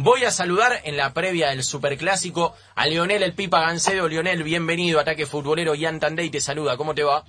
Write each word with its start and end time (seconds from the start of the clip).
Voy 0.00 0.22
a 0.22 0.30
saludar 0.30 0.74
en 0.84 0.96
la 0.96 1.12
previa 1.12 1.48
del 1.48 1.64
Superclásico 1.64 2.54
a 2.76 2.86
Lionel 2.86 3.24
El 3.24 3.34
Pipa 3.34 3.62
Gancedo. 3.62 4.06
Lionel, 4.06 4.44
bienvenido, 4.44 5.00
Ataque 5.00 5.26
Futbolero. 5.26 5.74
Ian 5.74 5.98
Tandey 5.98 6.30
te 6.30 6.40
saluda, 6.40 6.76
¿cómo 6.76 6.94
te 6.94 7.02
va? 7.02 7.24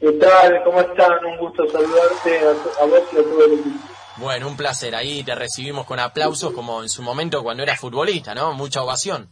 ¿Qué 0.00 0.10
tal? 0.12 0.62
¿Cómo 0.64 0.80
están? 0.80 1.22
Un 1.22 1.36
gusto 1.36 1.66
saludarte 1.68 2.38
a, 2.80 2.86
vos 2.86 3.02
y 3.12 3.18
a 3.18 3.22
todo 3.22 3.44
el 3.44 3.52
equipo. 3.60 3.78
Bueno, 4.16 4.48
un 4.48 4.56
placer. 4.56 4.94
Ahí 4.94 5.22
te 5.22 5.34
recibimos 5.34 5.84
con 5.84 6.00
aplausos 6.00 6.50
como 6.54 6.82
en 6.82 6.88
su 6.88 7.02
momento 7.02 7.42
cuando 7.42 7.62
eras 7.62 7.78
futbolista, 7.78 8.34
¿no? 8.34 8.54
Mucha 8.54 8.82
ovación. 8.82 9.28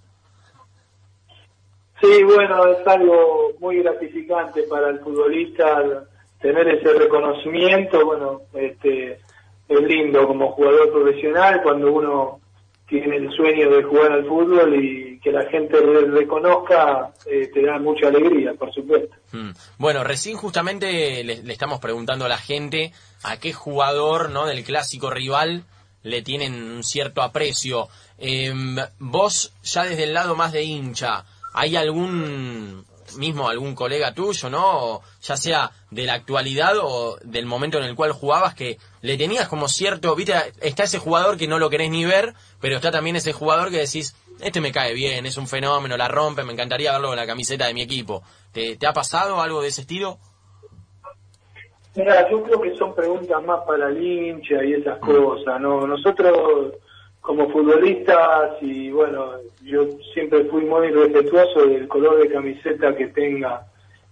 Sí, 2.03 2.23
bueno, 2.25 2.67
es 2.73 2.87
algo 2.87 3.53
muy 3.59 3.83
gratificante 3.83 4.65
para 4.65 4.91
el 4.91 5.01
futbolista 5.01 5.83
tener 6.43 6.69
ese 6.69 6.93
reconocimiento. 6.93 8.05
Bueno, 8.05 8.43
este, 8.53 9.19
es 9.69 9.81
lindo 9.81 10.27
como 10.27 10.53
jugador 10.53 10.93
profesional 10.93 11.61
cuando 11.63 11.93
uno 11.93 12.41
tiene 12.89 13.17
el 13.17 13.31
sueño 13.33 13.71
de 13.71 13.83
jugar 13.85 14.13
al 14.13 14.27
fútbol 14.27 14.75
y 14.75 15.19
que 15.21 15.33
la 15.33 15.49
gente 15.49 15.79
reconozca, 15.81 17.13
eh, 17.27 17.49
te 17.53 17.63
da 17.63 17.79
mucha 17.79 18.09
alegría, 18.09 18.53
por 18.55 18.73
supuesto. 18.73 19.15
Mm. 19.33 19.51
Bueno, 19.79 20.05
recién 20.05 20.37
justamente 20.37 21.25
le, 21.25 21.41
estamos 21.51 21.81
preguntando 21.81 22.27
a 22.27 22.29
la 22.29 22.37
gente 22.37 22.93
a 23.23 23.39
qué 23.39 23.53
jugador 23.53 24.31
no 24.31 24.47
del 24.47 24.65
clásico 24.65 25.11
rival 25.11 25.65
le 26.03 26.23
tienen 26.23 26.55
un 26.55 26.83
cierto 26.83 27.23
aprecio. 27.23 27.89
Em, 28.19 28.77
vos, 28.99 29.55
ya 29.63 29.85
desde 29.85 30.05
el 30.05 30.13
lado 30.13 30.35
más 30.35 30.53
de 30.53 30.65
hincha, 30.65 31.25
¿hay 31.55 31.77
algún 31.77 32.85
mismo 33.17 33.49
algún 33.49 33.75
colega 33.75 34.15
tuyo, 34.15 34.51
¿no? 34.51 35.01
ya 35.23 35.37
sea 35.37 35.71
de 35.91 36.05
la 36.05 36.15
actualidad 36.15 36.75
o 36.81 37.17
del 37.23 37.47
momento 37.47 37.79
en 37.79 37.85
el 37.85 37.95
cual 37.95 38.13
jugabas 38.13 38.55
que 38.55 38.79
le 39.01 39.17
tenías 39.17 39.49
como 39.49 39.69
cierto, 39.69 40.15
viste, 40.15 40.35
está 40.61 40.85
ese 40.85 40.99
jugador 40.99 41.37
que 41.37 41.49
no 41.49 41.59
lo 41.59 41.71
querés 41.71 41.91
ni 41.91 42.05
ver, 42.05 42.35
pero 42.61 42.77
está 42.77 42.91
también 42.91 43.17
ese 43.17 43.33
jugador 43.33 43.71
que 43.71 43.79
decís, 43.79 44.15
este 44.41 44.61
me 44.61 44.73
cae 44.73 44.95
bien, 44.95 45.27
es 45.27 45.37
un 45.37 45.47
fenómeno, 45.47 45.97
la 45.97 46.09
rompe, 46.09 46.45
me 46.45 46.53
encantaría 46.53 46.93
verlo 46.93 47.09
con 47.09 47.17
la 47.17 47.27
camiseta 47.27 47.67
de 47.67 47.75
mi 47.75 47.83
equipo. 47.83 48.23
¿Te, 48.53 48.77
te 48.77 48.87
ha 48.87 48.93
pasado 48.93 49.41
algo 49.41 49.63
de 49.63 49.69
ese 49.69 49.83
estilo? 49.83 50.19
Mira, 51.95 52.29
yo 52.31 52.43
creo 52.43 52.61
que 52.61 52.75
son 52.77 52.95
preguntas 52.95 53.43
más 53.45 53.61
para 53.67 53.89
el 53.89 54.03
hincha 54.03 54.65
y 54.65 54.73
esas 54.75 54.99
cosas, 54.99 55.61
¿no? 55.61 55.87
Nosotros 55.87 56.75
como 57.23 57.49
futbolistas 57.51 58.61
y 58.61 58.91
bueno, 58.91 59.37
yo 59.63 59.87
siempre 60.13 60.45
fui 60.47 60.65
muy 60.65 60.91
respetuoso 60.91 61.67
del 61.67 61.87
color 61.87 62.19
de 62.21 62.29
camiseta 62.29 62.95
que 62.97 63.07
tenga, 63.07 63.65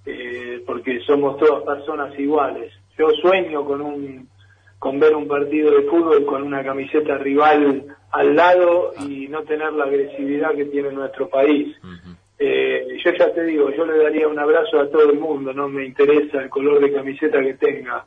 eh, 0.06 0.62
porque 0.64 1.00
somos 1.00 1.36
todas 1.38 1.64
personas 1.64 2.16
iguales. 2.18 2.72
Yo 2.96 3.10
sueño 3.20 3.64
con 3.64 3.82
un 3.82 4.28
con 4.78 4.98
ver 4.98 5.14
un 5.14 5.28
partido 5.28 5.72
de 5.72 5.82
fútbol 5.82 6.24
con 6.24 6.42
una 6.42 6.64
camiseta 6.64 7.18
rival 7.18 7.84
al 8.12 8.34
lado 8.34 8.92
y 9.06 9.28
no 9.28 9.42
tener 9.42 9.74
la 9.74 9.84
agresividad 9.84 10.54
que 10.54 10.64
tiene 10.66 10.90
nuestro 10.90 11.28
país. 11.28 11.76
Eh, 12.38 12.96
yo 13.04 13.12
ya 13.12 13.30
te 13.34 13.44
digo, 13.44 13.70
yo 13.70 13.84
le 13.84 14.02
daría 14.02 14.26
un 14.26 14.38
abrazo 14.38 14.80
a 14.80 14.88
todo 14.88 15.10
el 15.10 15.18
mundo, 15.18 15.52
no 15.52 15.68
me 15.68 15.84
interesa 15.84 16.40
el 16.40 16.48
color 16.48 16.80
de 16.80 16.92
camiseta 16.92 17.42
que 17.42 17.54
tenga 17.54 18.06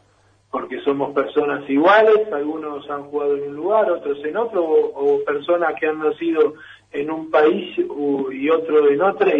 porque 0.53 0.79
somos 0.81 1.15
personas 1.15 1.67
iguales, 1.67 2.31
algunos 2.31 2.87
han 2.87 3.05
jugado 3.05 3.37
en 3.37 3.49
un 3.49 3.55
lugar, 3.55 3.89
otros 3.89 4.23
en 4.23 4.37
otro, 4.37 4.63
o, 4.63 5.19
personas 5.25 5.73
que 5.79 5.87
han 5.87 5.97
nacido 5.97 6.53
en 6.91 7.09
un 7.09 7.31
país 7.31 7.75
y 7.75 8.49
otro 8.51 8.87
en 8.87 9.01
otro, 9.01 9.31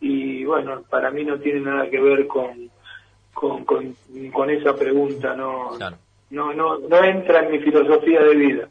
y, 0.00 0.44
bueno, 0.46 0.82
para 0.88 1.10
mí 1.10 1.24
no 1.24 1.38
tiene 1.38 1.60
nada 1.60 1.90
que 1.90 2.00
ver 2.00 2.26
con, 2.26 2.70
con, 3.34 4.50
esa 4.50 4.74
pregunta, 4.74 5.36
no, 5.36 5.72
no, 6.30 6.54
no, 6.54 6.78
no 6.78 7.04
entra 7.04 7.44
en 7.44 7.52
mi 7.52 7.58
filosofía 7.58 8.22
de 8.22 8.34
vida. 8.34 8.68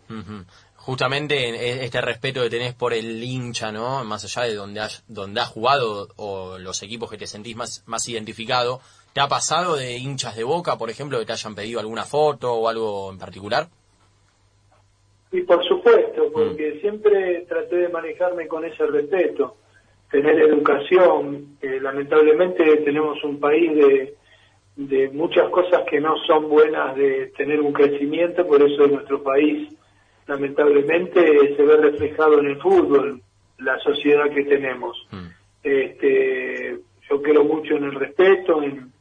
Justamente 0.75 1.84
este 1.86 2.02
respeto 2.02 2.42
que 2.42 2.50
tenés 2.50 2.73
por 2.73 2.94
el 2.94 3.23
hincha, 3.23 3.72
¿no? 3.72 4.03
Más 4.06 4.25
allá 4.25 4.50
de 4.50 4.56
donde 4.56 4.80
has, 4.80 5.03
donde 5.08 5.42
has 5.42 5.50
jugado 5.50 6.08
o 6.16 6.58
los 6.58 6.81
equipos 6.81 7.12
que 7.12 7.17
te 7.17 7.28
sentís 7.28 7.56
más, 7.56 7.84
más 7.86 8.09
identificado, 8.09 8.81
¿Te 9.19 9.24
ha 9.24 9.28
pasado 9.28 9.75
de 9.75 9.97
hinchas 9.97 10.38
de 10.38 10.46
boca, 10.46 10.78
por 10.78 10.90
ejemplo, 10.90 11.19
que 11.19 11.25
te 11.25 11.34
hayan 11.34 11.53
pedido 11.53 11.81
alguna 11.81 12.06
foto 12.06 12.53
o 12.53 12.69
algo 12.69 13.12
en 13.12 13.18
particular? 13.18 13.68
Y 15.30 15.41
por 15.41 15.62
supuesto, 15.66 16.31
porque 16.31 16.75
mm. 16.75 16.80
siempre 16.80 17.46
traté 17.50 17.75
de 17.75 17.90
manejarme 17.90 18.47
con 18.47 18.63
ese 18.63 18.85
respeto, 18.85 19.58
tener 20.09 20.40
educación. 20.40 21.58
Eh, 21.62 21.81
lamentablemente 21.81 22.78
tenemos 22.78 23.22
un 23.25 23.41
país 23.41 23.75
de, 23.75 24.16
de 24.78 25.09
muchas 25.09 25.50
cosas 25.50 25.81
que 25.85 26.00
no 26.00 26.16
son 26.25 26.47
buenas 26.47 26.96
de 26.96 27.34
tener 27.35 27.59
un 27.59 27.74
crecimiento, 27.74 28.47
por 28.47 28.62
eso 28.62 28.88
nuestro 28.88 29.22
país 29.22 29.68
lamentablemente 30.28 31.58
se 31.58 31.62
ve 31.62 31.75
reflejado 31.75 32.40
en 32.40 32.46
el 32.52 32.62
fútbol, 32.62 33.22
la 33.58 33.78
sociedad 33.79 34.29
que 34.29 34.46
tenemos. 34.46 34.96
Mm. 35.12 35.28
Este, 35.62 36.79
yo 37.09 37.22
creo 37.22 37.44
mucho 37.44 37.75
en 37.75 37.84
el 37.84 37.96
respeto, 37.96 38.63
en, 38.63 38.94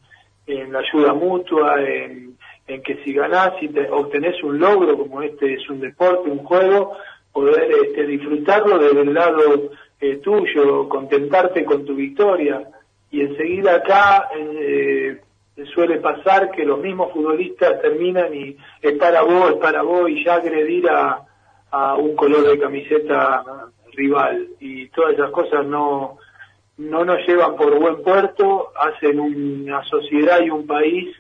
en 0.48 0.72
la 0.72 0.81
ayuda 0.81 1.12
mutua, 1.12 1.82
en, 1.82 2.36
que 2.66 2.97
si 3.04 3.12
ganás 3.12 3.53
y 3.62 3.69
te, 3.69 3.88
obtenés 3.91 4.42
un 4.42 4.59
logro, 4.59 4.97
como 4.98 5.22
este 5.22 5.54
es 5.54 5.69
un 5.70 5.81
deporte, 5.81 6.31
un 6.31 6.44
juego, 6.44 6.97
poder 7.32 7.70
este, 7.84 8.06
disfrutarlo 8.06 8.78
desde 8.78 9.03
el 9.03 9.14
lado 9.14 9.70
eh, 10.00 10.16
tuyo, 10.16 10.88
contentarte 10.88 11.64
con 11.64 11.84
tu 11.84 11.94
victoria. 11.94 12.62
Y 13.10 13.22
enseguida 13.22 13.76
acá 13.76 14.28
eh, 14.36 15.19
suele 15.75 15.98
pasar 15.98 16.50
que 16.50 16.65
los 16.65 16.78
mismos 16.78 17.12
futbolistas 17.12 17.80
terminan 17.80 18.34
y 18.34 18.56
es 18.82 18.92
para 18.98 19.22
vos, 19.22 19.53
es 19.53 19.56
para 19.56 19.82
vos, 19.82 20.10
y 20.10 20.25
ya 20.25 20.34
agredir 20.34 20.88
a, 20.91 21.22
a 21.70 21.94
un 21.97 22.15
color 22.16 22.48
de 22.48 22.59
camiseta 22.59 23.44
rival. 23.94 24.48
Y 24.60 24.88
todas 24.88 25.15
esas 25.15 25.30
cosas 25.30 25.66
no, 25.66 26.19
no 26.78 27.05
nos 27.05 27.19
llevan 27.27 27.56
por 27.56 27.78
buen 27.78 28.03
puerto, 28.03 28.72
hacen 28.77 29.21
una 29.21 29.84
sociedad 29.84 30.41
y 30.41 30.50
un 30.50 30.66
país 30.66 31.15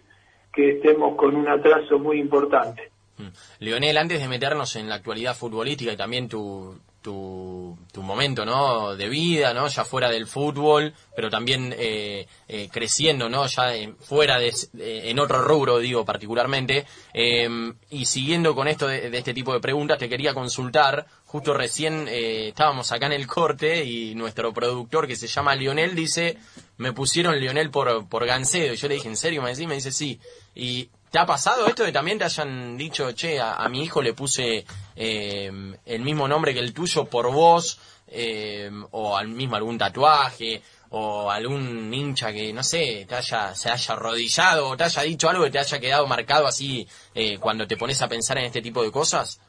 que 0.52 0.70
estemos 0.70 1.16
con 1.16 1.36
un 1.36 1.48
atraso 1.48 1.98
muy 1.98 2.20
importante. 2.20 2.90
Mm. 3.18 3.28
Leonel, 3.60 3.98
antes 3.98 4.20
de 4.20 4.28
meternos 4.28 4.76
en 4.76 4.88
la 4.88 4.96
actualidad 4.96 5.34
futbolística 5.36 5.92
y 5.92 5.96
también 5.96 6.28
tu, 6.28 6.78
tu, 7.02 7.78
tu, 7.92 8.02
momento 8.02 8.44
¿no? 8.44 8.96
de 8.96 9.08
vida, 9.08 9.54
¿no? 9.54 9.68
ya 9.68 9.84
fuera 9.84 10.10
del 10.10 10.26
fútbol, 10.26 10.94
pero 11.14 11.30
también 11.30 11.74
eh, 11.78 12.26
eh, 12.48 12.68
creciendo, 12.70 13.28
¿no? 13.28 13.46
ya 13.46 13.72
fuera 14.00 14.38
de, 14.38 14.52
en 14.74 15.18
otro 15.18 15.42
rubro, 15.42 15.78
digo 15.78 16.04
particularmente, 16.04 16.86
em, 17.12 17.74
y 17.90 18.06
siguiendo 18.06 18.54
con 18.54 18.68
esto 18.68 18.88
de, 18.88 19.16
este 19.16 19.34
tipo 19.34 19.52
de 19.52 19.60
preguntas, 19.60 19.98
te 19.98 20.08
quería 20.08 20.34
consultar, 20.34 21.06
justo 21.24 21.54
recién 21.54 22.06
eh, 22.08 22.48
estábamos 22.48 22.90
acá 22.92 23.06
en 23.06 23.12
el 23.12 23.26
corte 23.26 23.84
y 23.84 24.14
nuestro 24.14 24.52
productor 24.52 25.06
que 25.06 25.16
se 25.16 25.26
llama 25.26 25.54
Lionel 25.54 25.94
dice, 25.94 26.38
me 26.76 26.92
pusieron 26.92 27.38
Lionel 27.38 27.70
por, 27.70 28.08
por 28.08 28.26
Gancedo, 28.26 28.74
y 28.74 28.76
yo 28.76 28.88
le 28.88 28.94
dije, 28.94 29.08
¿en 29.08 29.16
serio? 29.16 29.42
Me, 29.42 29.54
me 29.54 29.74
dice, 29.74 29.92
sí, 29.92 30.20
y 30.54 30.88
¿Te 31.10 31.18
ha 31.18 31.24
pasado 31.24 31.66
esto 31.66 31.84
de 31.84 31.92
también 31.92 32.18
te 32.18 32.24
hayan 32.24 32.76
dicho, 32.76 33.12
che, 33.12 33.40
a, 33.40 33.66
mi 33.68 33.82
hijo 33.82 34.02
le 34.02 34.12
puse 34.12 34.66
eh, 34.94 35.50
el 35.86 36.02
mismo 36.02 36.28
nombre 36.28 36.52
que 36.52 36.60
el 36.60 36.74
tuyo 36.74 37.06
por 37.06 37.32
vos, 37.32 37.78
eh, 38.08 38.70
o 38.90 39.16
al 39.16 39.28
mismo 39.28 39.56
algún 39.56 39.78
tatuaje, 39.78 40.62
o 40.90 41.30
algún 41.30 41.92
hincha 41.92 42.32
que, 42.32 42.52
no 42.52 42.62
sé, 42.62 43.06
te 43.08 43.14
haya, 43.14 43.54
se 43.54 43.70
haya 43.70 43.94
arrodillado, 43.94 44.68
o 44.68 44.76
te 44.76 44.84
haya 44.84 45.02
dicho 45.02 45.30
algo 45.30 45.44
que 45.44 45.50
te 45.50 45.58
haya 45.58 45.80
quedado 45.80 46.06
marcado 46.06 46.46
así 46.46 46.86
eh, 47.14 47.38
cuando 47.38 47.66
te 47.66 47.76
pones 47.76 48.00
a 48.02 48.08
pensar 48.08 48.38
en 48.38 48.44
este 48.44 48.60
tipo 48.60 48.82
de 48.82 48.90
cosas? 48.90 49.40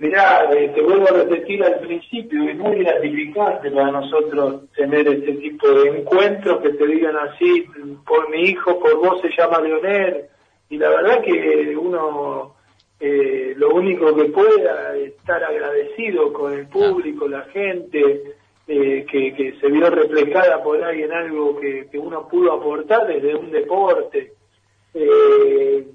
Mirá, 0.00 0.48
eh, 0.52 0.70
te 0.74 0.80
vuelvo 0.80 1.08
a 1.08 1.24
repetir 1.24 1.62
al 1.64 1.80
principio, 1.80 2.48
es 2.48 2.56
muy 2.56 2.84
gratificante 2.84 3.70
para 3.70 3.90
nosotros 3.90 4.70
tener 4.76 5.08
este 5.08 5.32
tipo 5.34 5.68
de 5.68 5.88
encuentros 5.98 6.60
que 6.60 6.70
te 6.70 6.86
digan 6.86 7.16
así, 7.16 7.66
por 8.06 8.30
mi 8.30 8.42
hijo, 8.42 8.78
por 8.78 8.96
vos 8.96 9.20
se 9.20 9.30
llama 9.36 9.60
Leonel, 9.60 10.26
y 10.70 10.78
la 10.78 10.90
verdad 10.90 11.20
que 11.22 11.76
uno 11.76 12.54
eh, 13.00 13.54
lo 13.56 13.74
único 13.74 14.14
que 14.14 14.24
pueda 14.26 14.96
es 14.96 15.14
estar 15.14 15.42
agradecido 15.42 16.32
con 16.32 16.52
el 16.52 16.66
público, 16.66 17.28
la 17.28 17.42
gente, 17.44 18.34
eh, 18.66 19.06
que, 19.10 19.34
que, 19.34 19.54
se 19.60 19.68
vio 19.68 19.88
reflejada 19.88 20.62
por 20.62 20.82
ahí 20.82 21.02
en 21.02 21.12
algo 21.12 21.58
que, 21.60 21.88
que 21.90 21.98
uno 21.98 22.28
pudo 22.28 22.52
aportar 22.52 23.06
desde 23.06 23.34
un 23.34 23.50
deporte. 23.50 24.32
Eh, 24.94 25.86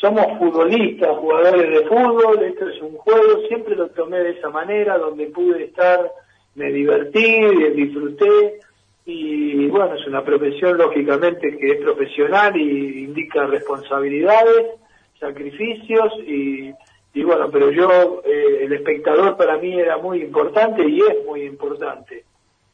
somos 0.00 0.26
futbolistas, 0.38 1.16
jugadores 1.16 1.70
de 1.70 1.86
fútbol, 1.86 2.42
esto 2.42 2.68
es 2.68 2.80
un 2.82 2.96
juego, 2.96 3.40
siempre 3.48 3.74
lo 3.74 3.88
tomé 3.88 4.18
de 4.18 4.30
esa 4.30 4.50
manera, 4.50 4.98
donde 4.98 5.26
pude 5.26 5.64
estar, 5.64 6.10
me 6.54 6.70
divertí, 6.70 7.44
disfruté, 7.74 8.60
y 9.06 9.66
bueno, 9.68 9.94
es 9.94 10.06
una 10.06 10.22
profesión 10.24 10.76
lógicamente 10.76 11.56
que 11.56 11.68
es 11.68 11.80
profesional 11.80 12.56
y 12.56 13.04
indica 13.04 13.46
responsabilidades, 13.46 14.72
sacrificios, 15.18 16.12
y, 16.26 16.72
y 17.14 17.22
bueno, 17.22 17.48
pero 17.50 17.70
yo, 17.70 18.20
eh, 18.26 18.64
el 18.64 18.72
espectador 18.74 19.38
para 19.38 19.56
mí 19.56 19.78
era 19.78 19.96
muy 19.96 20.20
importante 20.20 20.86
y 20.86 21.00
es 21.00 21.24
muy 21.24 21.44
importante. 21.44 22.25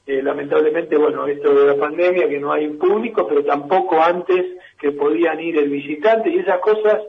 Eh, 0.04 0.20
lamentablemente, 0.20 0.96
bueno, 0.96 1.26
esto 1.28 1.54
de 1.54 1.66
la 1.75 1.81
pandemia, 1.81 2.28
que 2.28 2.40
no 2.40 2.52
hay 2.52 2.69
público, 2.70 3.26
pero 3.28 3.44
tampoco 3.44 4.02
antes 4.02 4.46
que 4.81 4.90
podían 4.90 5.38
ir 5.40 5.56
el 5.58 5.70
visitante 5.70 6.28
y 6.28 6.38
esas 6.38 6.58
cosas, 6.60 7.02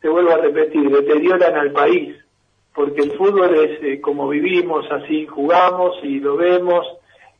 te 0.00 0.08
vuelvo 0.10 0.32
a 0.32 0.36
repetir, 0.36 0.90
deterioran 0.90 1.56
al 1.56 1.72
país. 1.72 2.16
porque 2.74 3.02
el 3.02 3.12
fútbol 3.12 3.54
es 3.54 3.82
eh, 3.84 4.00
como 4.00 4.28
vivimos, 4.28 4.84
así 4.90 5.26
jugamos 5.26 5.96
y 6.02 6.18
lo 6.18 6.36
vemos 6.36 6.84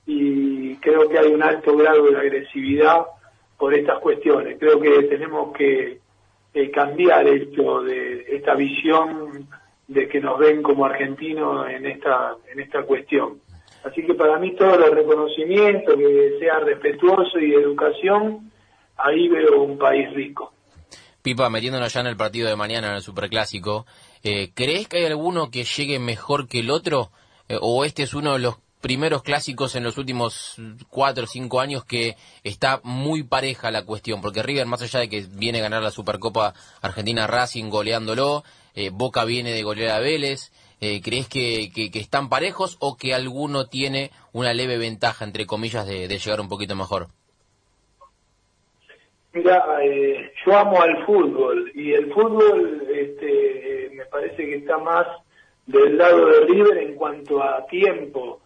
y 0.06 0.76
creo 0.76 1.08
que 1.08 1.18
hay 1.18 1.32
un 1.32 1.42
alto 1.42 1.76
grado 1.76 2.04
de 2.04 2.16
agresividad 2.16 3.06
por 3.58 3.74
estas 3.74 3.98
cuestiones. 3.98 4.56
Creo 4.60 4.80
que 4.80 5.02
tenemos 5.04 5.52
que 5.56 5.98
eh, 6.54 6.70
cambiar 6.70 7.26
esto 7.26 7.82
de 7.82 8.26
esta 8.28 8.54
visión 8.54 9.48
de 9.88 10.08
que 10.08 10.20
nos 10.20 10.38
ven 10.38 10.62
como 10.62 10.84
argentinos 10.84 11.68
en 11.68 11.86
esta 11.86 12.36
en 12.52 12.60
esta 12.60 12.82
cuestión. 12.84 13.40
Así 13.84 14.04
que 14.04 14.14
para 14.14 14.38
mí 14.38 14.54
todo 14.56 14.74
el 14.74 14.92
reconocimiento, 14.92 15.96
que 15.96 16.38
sea 16.40 16.58
respetuoso 16.60 17.38
y 17.38 17.52
educación, 17.52 18.50
ahí 18.96 19.28
veo 19.28 19.62
un 19.62 19.78
país 19.78 20.12
rico. 20.14 20.52
Pipa, 21.22 21.48
metiéndonos 21.48 21.92
ya 21.92 22.00
en 22.00 22.06
el 22.06 22.16
partido 22.16 22.48
de 22.48 22.56
mañana, 22.56 22.88
en 22.88 22.94
el 22.96 23.02
Superclásico, 23.02 23.86
eh, 24.22 24.50
¿crees 24.54 24.88
que 24.88 24.98
hay 24.98 25.04
alguno 25.06 25.50
que 25.50 25.64
llegue 25.64 25.98
mejor 25.98 26.48
que 26.48 26.60
el 26.60 26.70
otro? 26.70 27.10
Eh, 27.48 27.56
¿O 27.60 27.84
este 27.84 28.02
es 28.02 28.14
uno 28.14 28.34
de 28.34 28.40
los 28.40 28.56
primeros 28.80 29.22
clásicos 29.22 29.74
en 29.74 29.84
los 29.84 29.96
últimos 29.96 30.56
cuatro 30.90 31.24
o 31.24 31.26
cinco 31.26 31.60
años 31.60 31.86
que 31.86 32.16
está 32.42 32.80
muy 32.84 33.22
pareja 33.22 33.70
la 33.70 33.86
cuestión? 33.86 34.20
Porque 34.20 34.42
River, 34.42 34.66
más 34.66 34.82
allá 34.82 35.00
de 35.00 35.08
que 35.08 35.26
viene 35.30 35.60
a 35.60 35.62
ganar 35.62 35.82
la 35.82 35.90
Supercopa 35.90 36.52
Argentina 36.82 37.26
Racing 37.26 37.70
goleándolo, 37.70 38.44
eh, 38.74 38.90
Boca 38.92 39.24
viene 39.24 39.52
de 39.52 39.62
golear 39.62 39.96
a 39.96 40.00
Vélez, 40.00 40.52
eh, 40.80 41.00
¿crees 41.02 41.28
que, 41.28 41.70
están 41.94 42.28
parejos 42.28 42.76
o 42.80 42.96
que 42.96 43.14
alguno 43.14 43.66
tiene 43.66 44.10
una 44.32 44.52
leve 44.52 44.78
ventaja, 44.78 45.24
entre 45.24 45.46
comillas, 45.46 45.86
de, 45.86 46.08
llegar 46.08 46.40
un 46.40 46.48
poquito 46.48 46.74
mejor? 46.76 47.08
Mira, 49.32 49.64
eh, 49.82 50.32
yo 50.44 50.56
amo 50.56 50.80
al 50.80 51.04
fútbol 51.06 51.72
y 51.74 51.92
el 51.92 52.12
fútbol 52.12 52.86
este, 52.88 53.90
me 53.94 54.04
parece 54.06 54.36
que 54.36 54.56
está 54.56 54.78
más 54.78 55.06
del 55.66 55.98
lado 55.98 56.26
de 56.26 56.40
River 56.46 56.78
en 56.78 56.94
cuanto 56.94 57.42
a 57.42 57.66
tiempo. 57.66 58.40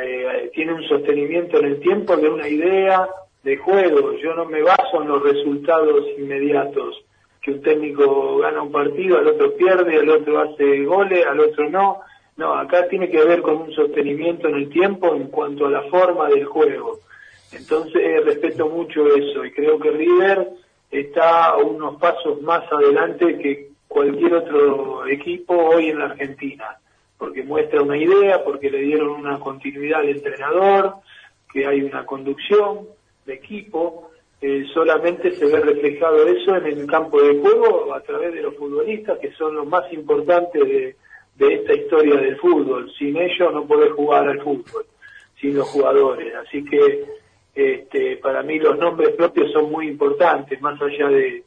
Eh, 0.00 0.50
tiene 0.54 0.72
un 0.72 0.82
sostenimiento 0.88 1.58
en 1.58 1.66
el 1.66 1.80
tiempo 1.80 2.16
de 2.16 2.28
una 2.28 2.48
idea 2.48 3.08
de 3.42 3.56
juego. 3.58 4.16
Yo 4.16 4.34
no 4.34 4.46
me 4.46 4.62
baso 4.62 5.02
en 5.02 5.08
los 5.08 5.22
resultados 5.22 6.06
inmediatos 6.18 7.04
que 7.42 7.50
un 7.50 7.60
técnico 7.60 8.38
gana 8.38 8.62
un 8.62 8.70
partido, 8.70 9.18
al 9.18 9.26
otro 9.26 9.54
pierde, 9.56 9.98
al 9.98 10.08
otro 10.08 10.40
hace 10.40 10.84
goles, 10.84 11.26
al 11.26 11.40
otro 11.40 11.68
no. 11.68 12.00
No, 12.36 12.54
acá 12.54 12.88
tiene 12.88 13.10
que 13.10 13.22
ver 13.22 13.42
con 13.42 13.56
un 13.56 13.72
sostenimiento 13.72 14.48
en 14.48 14.54
el 14.54 14.70
tiempo 14.70 15.14
en 15.14 15.26
cuanto 15.26 15.66
a 15.66 15.70
la 15.70 15.82
forma 15.82 16.28
del 16.28 16.44
juego. 16.44 17.00
Entonces 17.52 18.24
respeto 18.24 18.68
mucho 18.68 19.06
eso 19.14 19.44
y 19.44 19.50
creo 19.50 19.78
que 19.78 19.90
River 19.90 20.48
está 20.90 21.56
unos 21.56 21.96
pasos 21.96 22.40
más 22.42 22.62
adelante 22.72 23.38
que 23.38 23.72
cualquier 23.88 24.34
otro 24.34 25.06
equipo 25.06 25.54
hoy 25.54 25.90
en 25.90 25.98
la 25.98 26.06
Argentina, 26.06 26.78
porque 27.18 27.42
muestra 27.42 27.82
una 27.82 27.98
idea, 27.98 28.42
porque 28.42 28.70
le 28.70 28.78
dieron 28.78 29.10
una 29.10 29.38
continuidad 29.38 30.00
al 30.00 30.08
entrenador, 30.08 30.94
que 31.52 31.66
hay 31.66 31.82
una 31.82 32.06
conducción 32.06 32.86
de 33.26 33.34
equipo, 33.34 34.11
eh, 34.44 34.66
solamente 34.74 35.30
se 35.30 35.46
ve 35.46 35.60
reflejado 35.60 36.26
eso 36.26 36.56
en 36.56 36.66
el 36.66 36.84
campo 36.88 37.22
de 37.22 37.38
juego 37.38 37.94
a 37.94 38.00
través 38.00 38.34
de 38.34 38.42
los 38.42 38.56
futbolistas, 38.56 39.20
que 39.20 39.30
son 39.34 39.54
los 39.54 39.68
más 39.68 39.84
importantes 39.92 40.60
de, 40.60 40.96
esta 41.38 41.74
historia 41.74 42.16
del 42.16 42.36
fútbol. 42.38 42.92
Sin 42.98 43.16
ellos 43.16 43.54
no 43.54 43.64
podés 43.66 43.92
jugar 43.92 44.28
al 44.28 44.42
fútbol, 44.42 44.84
sin 45.40 45.56
los 45.56 45.68
jugadores. 45.68 46.34
Así 46.34 46.64
que 46.64 47.04
este, 47.54 48.16
para 48.16 48.42
mí 48.42 48.58
los 48.58 48.76
nombres 48.78 49.10
propios 49.10 49.52
son 49.52 49.70
muy 49.70 49.86
importantes, 49.86 50.60
más 50.60 50.80
allá 50.82 51.06
de, 51.06 51.44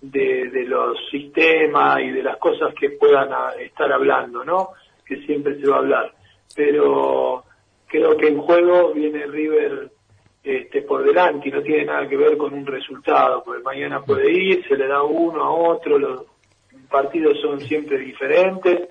de, 0.00 0.64
los 0.66 0.98
sistemas 1.10 2.00
y 2.00 2.12
de 2.12 2.22
las 2.22 2.38
cosas 2.38 2.74
que 2.74 2.90
puedan 2.90 3.28
estar 3.60 3.92
hablando, 3.92 4.42
¿no? 4.42 4.70
Que 5.04 5.16
siempre 5.26 5.60
se 5.60 5.68
va 5.68 5.76
a 5.76 5.80
hablar. 5.80 6.14
Pero 6.56 7.44
creo 7.88 8.16
que 8.16 8.28
en 8.28 8.38
juego 8.38 8.94
viene 8.94 9.26
River 9.26 9.90
este, 10.42 10.82
por 10.82 11.04
delante 11.04 11.48
y 11.48 11.52
no 11.52 11.62
tiene 11.62 11.84
nada 11.84 12.08
que 12.08 12.16
ver 12.16 12.36
con 12.36 12.52
un 12.52 12.66
resultado, 12.66 13.42
porque 13.44 13.62
mañana 13.62 14.02
puede 14.02 14.30
ir, 14.32 14.66
se 14.66 14.76
le 14.76 14.86
da 14.86 15.02
uno 15.02 15.42
a 15.42 15.50
otro, 15.50 15.98
los 15.98 16.24
partidos 16.90 17.40
son 17.40 17.60
siempre 17.60 17.98
diferentes 17.98 18.88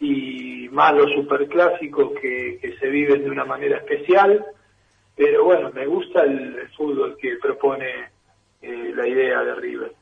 y 0.00 0.68
más 0.70 0.94
los 0.94 1.10
superclásicos 1.12 2.12
que, 2.20 2.58
que 2.60 2.76
se 2.76 2.88
viven 2.88 3.24
de 3.24 3.30
una 3.30 3.44
manera 3.44 3.78
especial, 3.78 4.44
pero 5.16 5.44
bueno, 5.44 5.70
me 5.72 5.86
gusta 5.86 6.22
el, 6.24 6.68
fútbol 6.76 7.16
que 7.20 7.36
propone 7.36 8.10
eh, 8.60 8.92
la 8.94 9.06
idea 9.06 9.42
de 9.44 9.54
River. 9.54 9.92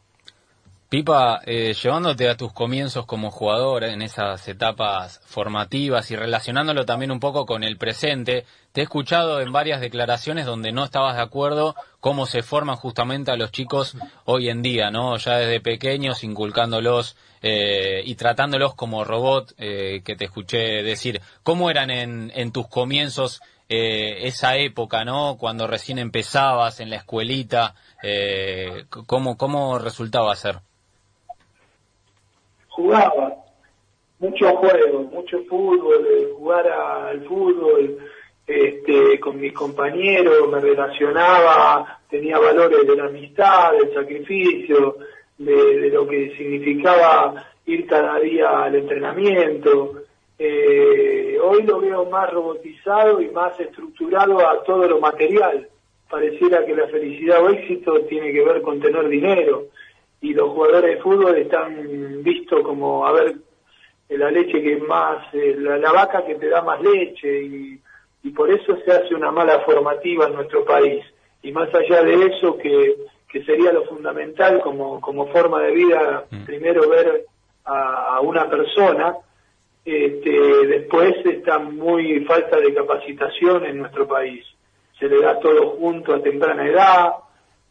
Pipa, 0.90 1.40
eh, 1.46 1.72
llevándote 1.80 2.28
a 2.28 2.36
tus 2.36 2.52
comienzos 2.52 3.06
como 3.06 3.30
jugador 3.30 3.84
en 3.84 4.02
esas 4.02 4.48
etapas 4.48 5.20
formativas 5.24 6.10
y 6.10 6.16
relacionándolo 6.16 6.84
también 6.84 7.12
un 7.12 7.20
poco 7.20 7.46
con 7.46 7.62
el 7.62 7.78
presente, 7.78 8.44
te 8.72 8.80
he 8.80 8.82
escuchado 8.82 9.40
en 9.40 9.52
varias 9.52 9.80
declaraciones 9.80 10.46
donde 10.46 10.72
no 10.72 10.82
estabas 10.82 11.14
de 11.14 11.22
acuerdo 11.22 11.76
cómo 12.00 12.26
se 12.26 12.42
forman 12.42 12.74
justamente 12.74 13.30
a 13.30 13.36
los 13.36 13.52
chicos 13.52 13.96
hoy 14.24 14.48
en 14.48 14.62
día, 14.62 14.90
¿no? 14.90 15.16
Ya 15.16 15.36
desde 15.36 15.60
pequeños, 15.60 16.24
inculcándolos 16.24 17.16
eh, 17.40 18.02
y 18.04 18.16
tratándolos 18.16 18.74
como 18.74 19.04
robot, 19.04 19.54
eh, 19.58 20.02
que 20.04 20.16
te 20.16 20.24
escuché 20.24 20.82
decir. 20.82 21.20
¿Cómo 21.44 21.70
eran 21.70 21.90
en, 21.90 22.50
tus 22.50 22.66
comienzos 22.66 23.40
esa 23.68 24.56
época, 24.56 25.04
¿no? 25.04 25.36
Cuando 25.38 25.68
recién 25.68 26.00
empezabas 26.00 26.80
en 26.80 26.90
la 26.90 26.96
escuelita, 26.96 27.76
¿cómo, 29.06 29.36
¿cómo 29.36 29.78
resultaba 29.78 30.34
ser? 30.34 30.58
Jugaba 32.80 33.36
mucho 34.18 34.56
juego, 34.56 35.02
mucho 35.04 35.42
fútbol, 35.44 36.06
jugar 36.36 36.68
al 36.68 37.22
fútbol 37.24 37.98
este, 38.46 39.20
con 39.20 39.40
mis 39.40 39.52
compañeros, 39.52 40.50
me 40.50 40.60
relacionaba, 40.60 42.00
tenía 42.08 42.38
valores 42.38 42.86
de 42.86 42.96
la 42.96 43.06
amistad, 43.06 43.72
del 43.72 43.94
sacrificio, 43.94 44.96
de, 45.38 45.90
lo 45.90 46.06
que 46.06 46.36
significaba 46.36 47.46
ir 47.66 47.86
cada 47.86 48.18
día 48.18 48.64
al 48.64 48.74
entrenamiento. 48.74 50.02
Eh, 50.38 51.38
hoy 51.42 51.62
lo 51.62 51.80
veo 51.80 52.04
más 52.06 52.30
robotizado 52.30 53.20
y 53.20 53.28
más 53.28 53.58
estructurado 53.60 54.46
a 54.46 54.62
todo 54.64 54.86
lo 54.88 55.00
material. 55.00 55.68
Pareciera 56.10 56.66
que 56.66 56.74
la 56.74 56.88
felicidad 56.88 57.42
o 57.42 57.50
éxito 57.50 58.00
tiene 58.02 58.32
que 58.32 58.44
ver 58.44 58.60
con 58.62 58.80
tener 58.80 59.08
dinero 59.08 59.68
y 60.20 60.34
los 60.34 60.50
jugadores 60.50 60.96
de 60.96 61.02
fútbol 61.02 61.36
están 61.36 62.22
vistos 62.22 62.62
como, 62.62 63.06
a 63.06 63.12
ver, 63.12 63.36
la 64.10 64.30
leche 64.30 64.60
que 64.62 64.76
más, 64.78 65.32
eh, 65.32 65.56
la, 65.58 65.92
vaca 65.92 66.24
que 66.24 66.34
te 66.34 66.48
da 66.48 66.62
más 66.62 66.80
leche 66.82 67.42
y, 67.42 67.80
y 68.24 68.30
por 68.30 68.50
eso 68.50 68.76
se 68.84 68.92
hace 68.92 69.14
una 69.14 69.30
mala 69.30 69.60
formativa 69.60 70.26
en 70.26 70.34
nuestro 70.34 70.64
país. 70.64 71.04
Y 71.42 71.52
más 71.52 71.72
allá 71.74 72.02
de 72.02 72.26
eso, 72.26 72.58
que, 72.58 72.96
que 73.28 73.44
sería 73.44 73.72
lo 73.72 73.84
fundamental 73.84 74.60
como, 74.60 75.00
como 75.00 75.28
forma 75.28 75.62
de 75.62 75.72
vida, 75.72 76.24
mm. 76.30 76.44
primero 76.44 76.88
ver 76.88 77.24
a, 77.64 78.16
a 78.16 78.20
una 78.20 78.50
persona, 78.50 79.16
este, 79.84 80.66
después 80.66 81.14
está 81.24 81.58
muy 81.58 82.20
falta 82.24 82.58
de 82.58 82.74
capacitación 82.74 83.64
en 83.64 83.78
nuestro 83.78 84.06
país. 84.06 84.44
Se 84.98 85.08
le 85.08 85.20
da 85.20 85.38
todo 85.40 85.76
junto 85.78 86.14
a 86.14 86.22
temprana 86.22 86.66
edad, 86.66 87.12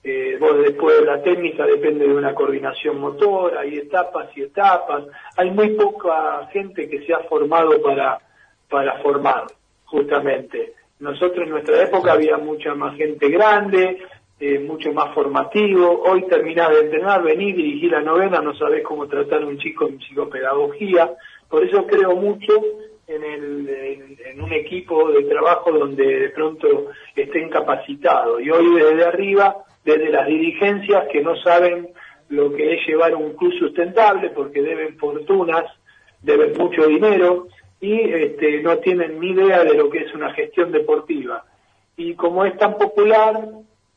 eh, 0.02 0.38
vos 0.40 0.58
después 0.60 1.02
la 1.04 1.22
técnica 1.22 1.66
depende 1.66 2.08
de 2.08 2.14
una 2.14 2.34
coordinación 2.34 3.00
motora, 3.00 3.62
hay 3.62 3.80
etapas 3.80 4.30
y 4.36 4.44
etapas, 4.44 5.04
hay 5.36 5.52
muy 5.52 5.70
poca 5.72 6.48
gente 6.54 6.90
que 6.90 7.06
se 7.06 7.14
ha 7.14 7.20
formado 7.24 7.82
para, 7.82 8.18
para 8.70 9.00
formar, 9.00 9.44
justamente. 9.86 10.74
Nosotros 11.00 11.44
en 11.44 11.50
nuestra 11.50 11.84
época 11.84 12.14
había 12.14 12.38
mucha 12.38 12.76
más 12.76 12.96
gente 12.96 13.30
grande, 13.30 14.00
eh, 14.40 14.60
mucho 14.60 14.94
más 14.94 15.14
formativo, 15.14 16.02
hoy 16.04 16.26
terminás 16.28 16.70
de 16.70 16.80
entrenar, 16.82 17.22
venir, 17.22 17.56
dirigir 17.56 17.92
la 17.92 18.02
novena, 18.02 18.42
no 18.42 18.56
sabés 18.56 18.84
cómo 18.84 19.06
tratar 19.08 19.44
a 19.44 19.46
un 19.46 19.58
chico 19.58 19.88
en 19.88 20.00
psicopedagogía, 20.00 21.12
por 21.50 21.66
eso 21.66 21.86
creo 21.86 22.16
mucho 22.16 22.54
en, 23.06 23.24
el, 23.24 24.18
en, 24.26 24.42
un 24.42 24.54
equipo 24.54 25.12
de 25.12 25.24
trabajo 25.24 25.72
donde 25.72 26.06
de 26.06 26.30
pronto 26.30 26.88
estén 27.16 27.50
capacitados. 27.50 28.42
Y 28.42 28.50
hoy 28.50 28.76
desde 28.76 29.06
arriba 29.06 29.66
desde 29.90 30.10
las 30.10 30.28
dirigencias 30.28 31.08
que 31.12 31.22
no 31.22 31.36
saben 31.38 31.90
lo 32.30 32.54
que 32.54 32.76
es 32.76 32.88
llevar 32.88 33.16
un 33.16 33.34
club 33.34 33.54
sustentable 33.58 34.30
porque 34.30 34.62
deben 34.62 34.98
fortunas, 34.98 35.66
deben 36.22 36.54
mucho 36.58 36.86
dinero 36.86 37.48
y 37.82 38.00
este, 38.00 38.62
no 38.62 38.78
tienen 38.78 39.20
ni 39.20 39.32
idea 39.32 39.64
de 39.64 39.74
lo 39.74 39.90
que 39.90 40.00
es 40.00 40.14
una 40.14 40.32
gestión 40.34 40.72
deportiva. 40.72 41.44
Y 41.98 42.14
como 42.14 42.46
es 42.46 42.56
tan 42.58 42.78
popular, 42.78 43.48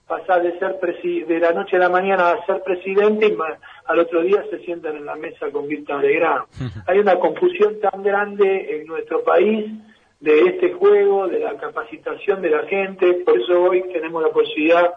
pasar 0.06 0.42
de 0.42 0.58
ser 0.58 0.78
de 0.80 1.38
la 1.40 1.52
noche 1.52 1.76
a 1.76 1.80
la 1.80 1.88
mañana 1.88 2.30
a 2.30 2.46
ser 2.46 2.62
presidente 2.62 3.26
y 3.26 3.36
al 3.86 3.98
otro 3.98 4.22
día 4.22 4.42
se 4.50 4.60
sientan 4.60 4.96
en 4.96 5.04
la 5.04 5.16
mesa 5.16 5.50
con 5.50 5.68
Víctor 5.68 5.96
Alegrán. 5.96 6.44
Hay 6.86 6.98
una 6.98 7.18
confusión 7.18 7.80
tan 7.80 8.02
grande 8.02 8.76
en 8.76 8.86
nuestro 8.86 9.22
país 9.24 9.70
de 10.20 10.40
este 10.42 10.72
juego, 10.72 11.28
de 11.28 11.40
la 11.40 11.56
capacitación 11.56 12.40
de 12.40 12.50
la 12.50 12.62
gente, 12.66 13.12
por 13.24 13.38
eso 13.38 13.60
hoy 13.60 13.82
tenemos 13.92 14.22
la 14.22 14.30
posibilidad 14.30 14.92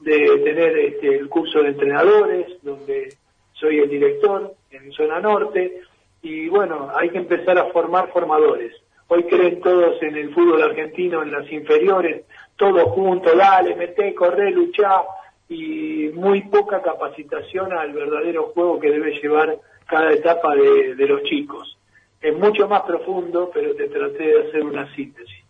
de 0.00 0.38
tener 0.44 0.76
este, 0.78 1.16
el 1.16 1.28
curso 1.28 1.62
de 1.62 1.68
entrenadores, 1.68 2.46
donde 2.62 3.14
soy 3.52 3.80
el 3.80 3.88
director 3.88 4.54
en 4.70 4.92
zona 4.92 5.20
norte, 5.20 5.80
y 6.22 6.48
bueno, 6.48 6.90
hay 6.94 7.10
que 7.10 7.18
empezar 7.18 7.58
a 7.58 7.66
formar 7.66 8.12
formadores. 8.12 8.72
Hoy 9.08 9.24
creen 9.24 9.60
todos 9.60 10.02
en 10.02 10.16
el 10.16 10.34
fútbol 10.34 10.62
argentino, 10.62 11.22
en 11.22 11.32
las 11.32 11.50
inferiores, 11.50 12.24
todos 12.56 12.84
juntos, 12.90 13.36
dale, 13.36 13.74
mete, 13.74 14.14
corre, 14.14 14.50
luchá, 14.50 15.02
y 15.48 16.10
muy 16.14 16.42
poca 16.42 16.82
capacitación 16.82 17.72
al 17.72 17.92
verdadero 17.92 18.48
juego 18.48 18.78
que 18.78 18.90
debe 18.90 19.18
llevar 19.18 19.58
cada 19.86 20.12
etapa 20.12 20.54
de, 20.54 20.94
de 20.94 21.06
los 21.06 21.22
chicos. 21.22 21.78
Es 22.20 22.36
mucho 22.36 22.68
más 22.68 22.82
profundo, 22.82 23.50
pero 23.52 23.74
te 23.74 23.88
traté 23.88 24.24
de 24.24 24.48
hacer 24.48 24.62
una 24.64 24.94
síntesis. 24.94 25.47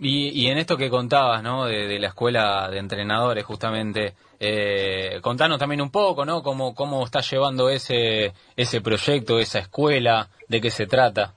Y, 0.00 0.28
y 0.28 0.48
en 0.48 0.58
esto 0.58 0.76
que 0.76 0.90
contabas, 0.90 1.42
¿no? 1.42 1.66
De, 1.66 1.98
la 1.98 2.08
escuela 2.08 2.68
de 2.70 2.78
entrenadores, 2.78 3.44
justamente, 3.44 4.14
eh, 4.38 5.18
contanos 5.20 5.58
también 5.58 5.80
un 5.80 5.90
poco, 5.90 6.24
¿no? 6.24 6.42
Cómo, 6.42 6.74
cómo 6.74 7.04
estás 7.04 7.28
llevando 7.30 7.68
ese, 7.68 8.32
ese 8.56 8.80
proyecto, 8.80 9.40
esa 9.40 9.58
escuela, 9.58 10.28
de 10.46 10.60
qué 10.60 10.70
se 10.70 10.86
trata. 10.86 11.34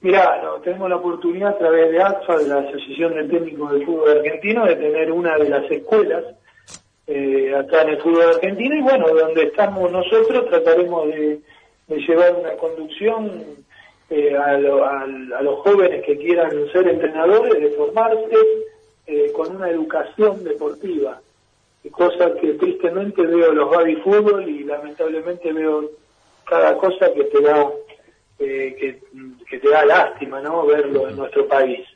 Mirá, 0.00 0.42
no, 0.42 0.54
tenemos 0.60 0.88
la 0.88 0.96
oportunidad 0.96 1.50
a 1.50 1.58
través 1.58 1.90
de 1.90 2.02
AXA, 2.02 2.36
de 2.36 2.48
la 2.48 2.58
Asociación 2.60 3.14
de 3.14 3.24
Técnicos 3.24 3.72
del 3.72 3.84
Fútbol 3.84 4.18
Argentino, 4.18 4.64
de 4.64 4.76
tener 4.76 5.12
una 5.12 5.36
de 5.36 5.48
las 5.48 5.70
escuelas 5.70 6.24
eh, 7.06 7.54
acá 7.54 7.82
en 7.82 7.90
el 7.90 8.02
fútbol 8.02 8.34
argentino 8.34 8.76
y 8.76 8.82
bueno, 8.82 9.08
donde 9.08 9.42
estamos 9.42 9.92
nosotros 9.92 10.46
trataremos 10.48 11.06
de, 11.08 11.40
de 11.88 11.96
llevar 11.98 12.34
una 12.34 12.52
conducción 12.52 13.42
eh, 14.10 14.36
a, 14.36 14.56
los 14.58 15.60
jóvenes 15.60 16.04
que 16.04 16.16
quieran 16.18 16.50
ser 16.72 16.88
entrenadores, 16.88 17.60
de 17.60 17.70
formarse 17.70 18.36
eh, 19.06 19.32
con 19.32 19.56
una 19.56 19.70
educación 19.70 20.44
deportiva, 20.44 21.20
cosa 21.90 22.34
que 22.34 22.54
tristemente 22.54 23.22
veo 23.22 23.52
los 23.52 23.70
baby 23.70 23.96
fútbol 23.96 24.48
y 24.48 24.64
lamentablemente 24.64 25.52
veo 25.52 25.90
cada 26.44 26.76
cosa 26.76 27.12
que 27.12 27.24
te 27.24 27.40
da 27.40 27.70
eh, 28.38 29.00
que, 29.48 29.58
te 29.58 29.68
da 29.68 29.84
lástima 29.84 30.40
no 30.40 30.66
verlo 30.66 31.08
en 31.08 31.16
nuestro 31.16 31.46
país. 31.46 31.86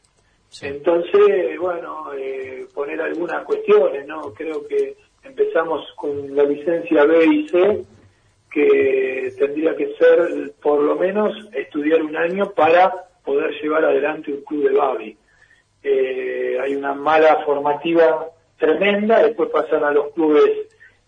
Entonces, 0.62 1.58
bueno, 1.58 2.10
poner 2.72 3.02
algunas 3.02 3.44
cuestiones, 3.44 4.06
¿no? 4.06 4.32
Creo 4.32 4.66
que 4.66 4.96
empezamos 5.24 5.84
con 5.96 6.34
la 6.34 6.44
licencia 6.44 7.04
B 7.04 7.26
y 7.26 7.48
C 7.48 7.84
que 8.50 9.32
tendría 9.38 9.76
que 9.76 9.94
ser 9.94 10.52
por 10.62 10.80
lo 10.80 10.96
menos 10.96 11.32
estudiar 11.52 12.02
un 12.02 12.16
año 12.16 12.50
para 12.52 12.92
poder 13.24 13.52
llevar 13.60 13.84
adelante 13.84 14.32
un 14.32 14.42
club 14.42 14.68
de 14.68 14.74
Babi. 14.74 15.16
Eh, 15.82 16.58
hay 16.60 16.74
una 16.74 16.94
mala 16.94 17.44
formativa 17.44 18.26
tremenda, 18.58 19.22
después 19.22 19.50
pasan 19.50 19.84
a 19.84 19.92
los 19.92 20.12
clubes 20.12 20.50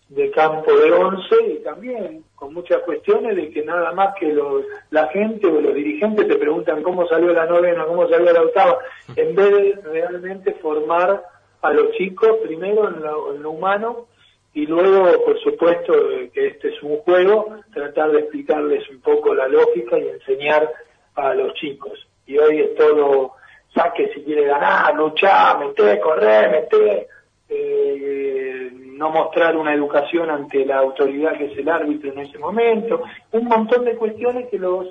de 0.09 0.29
campo 0.29 0.71
de 0.73 0.91
once 0.91 1.35
y 1.47 1.63
también 1.63 2.23
con 2.35 2.53
muchas 2.53 2.81
cuestiones 2.81 3.35
de 3.35 3.49
que 3.49 3.63
nada 3.63 3.93
más 3.93 4.13
que 4.19 4.27
los, 4.33 4.63
la 4.89 5.07
gente 5.07 5.47
o 5.47 5.61
los 5.61 5.73
dirigentes 5.73 6.27
te 6.27 6.35
preguntan 6.35 6.83
cómo 6.83 7.07
salió 7.07 7.33
la 7.33 7.45
novena, 7.45 7.85
cómo 7.85 8.07
salió 8.09 8.31
la 8.31 8.41
octava, 8.41 8.77
en 9.15 9.35
vez 9.35 9.51
de 9.51 9.81
realmente 9.83 10.53
formar 10.55 11.23
a 11.61 11.71
los 11.71 11.91
chicos 11.93 12.37
primero 12.43 12.89
en 12.89 13.41
lo 13.41 13.51
humano 13.51 14.07
y 14.53 14.65
luego, 14.65 15.23
por 15.23 15.39
supuesto, 15.39 15.93
que 16.33 16.47
este 16.47 16.69
es 16.69 16.83
un 16.83 16.97
juego, 16.97 17.55
tratar 17.73 18.11
de 18.11 18.19
explicarles 18.19 18.89
un 18.89 18.99
poco 18.99 19.33
la 19.33 19.47
lógica 19.47 19.97
y 19.97 20.09
enseñar 20.09 20.69
a 21.15 21.33
los 21.33 21.53
chicos. 21.53 22.07
Y 22.25 22.37
hoy 22.37 22.59
es 22.59 22.75
todo, 22.75 23.33
saque 23.73 24.11
si 24.13 24.21
quiere 24.23 24.45
ganar, 24.45 24.93
luchar, 24.95 25.59
meter, 25.59 25.99
correr, 26.01 26.51
meter, 26.51 27.07
eh, 27.47 28.71
no 28.73 29.09
mostrar 29.09 29.55
una 29.55 29.73
educación 29.73 30.29
ante 30.29 30.65
la 30.65 30.79
autoridad 30.79 31.37
que 31.37 31.45
es 31.45 31.57
el 31.57 31.69
árbitro 31.69 32.11
en 32.11 32.19
ese 32.19 32.37
momento, 32.37 33.03
un 33.31 33.45
montón 33.45 33.85
de 33.85 33.95
cuestiones 33.95 34.49
que 34.49 34.59
los 34.59 34.85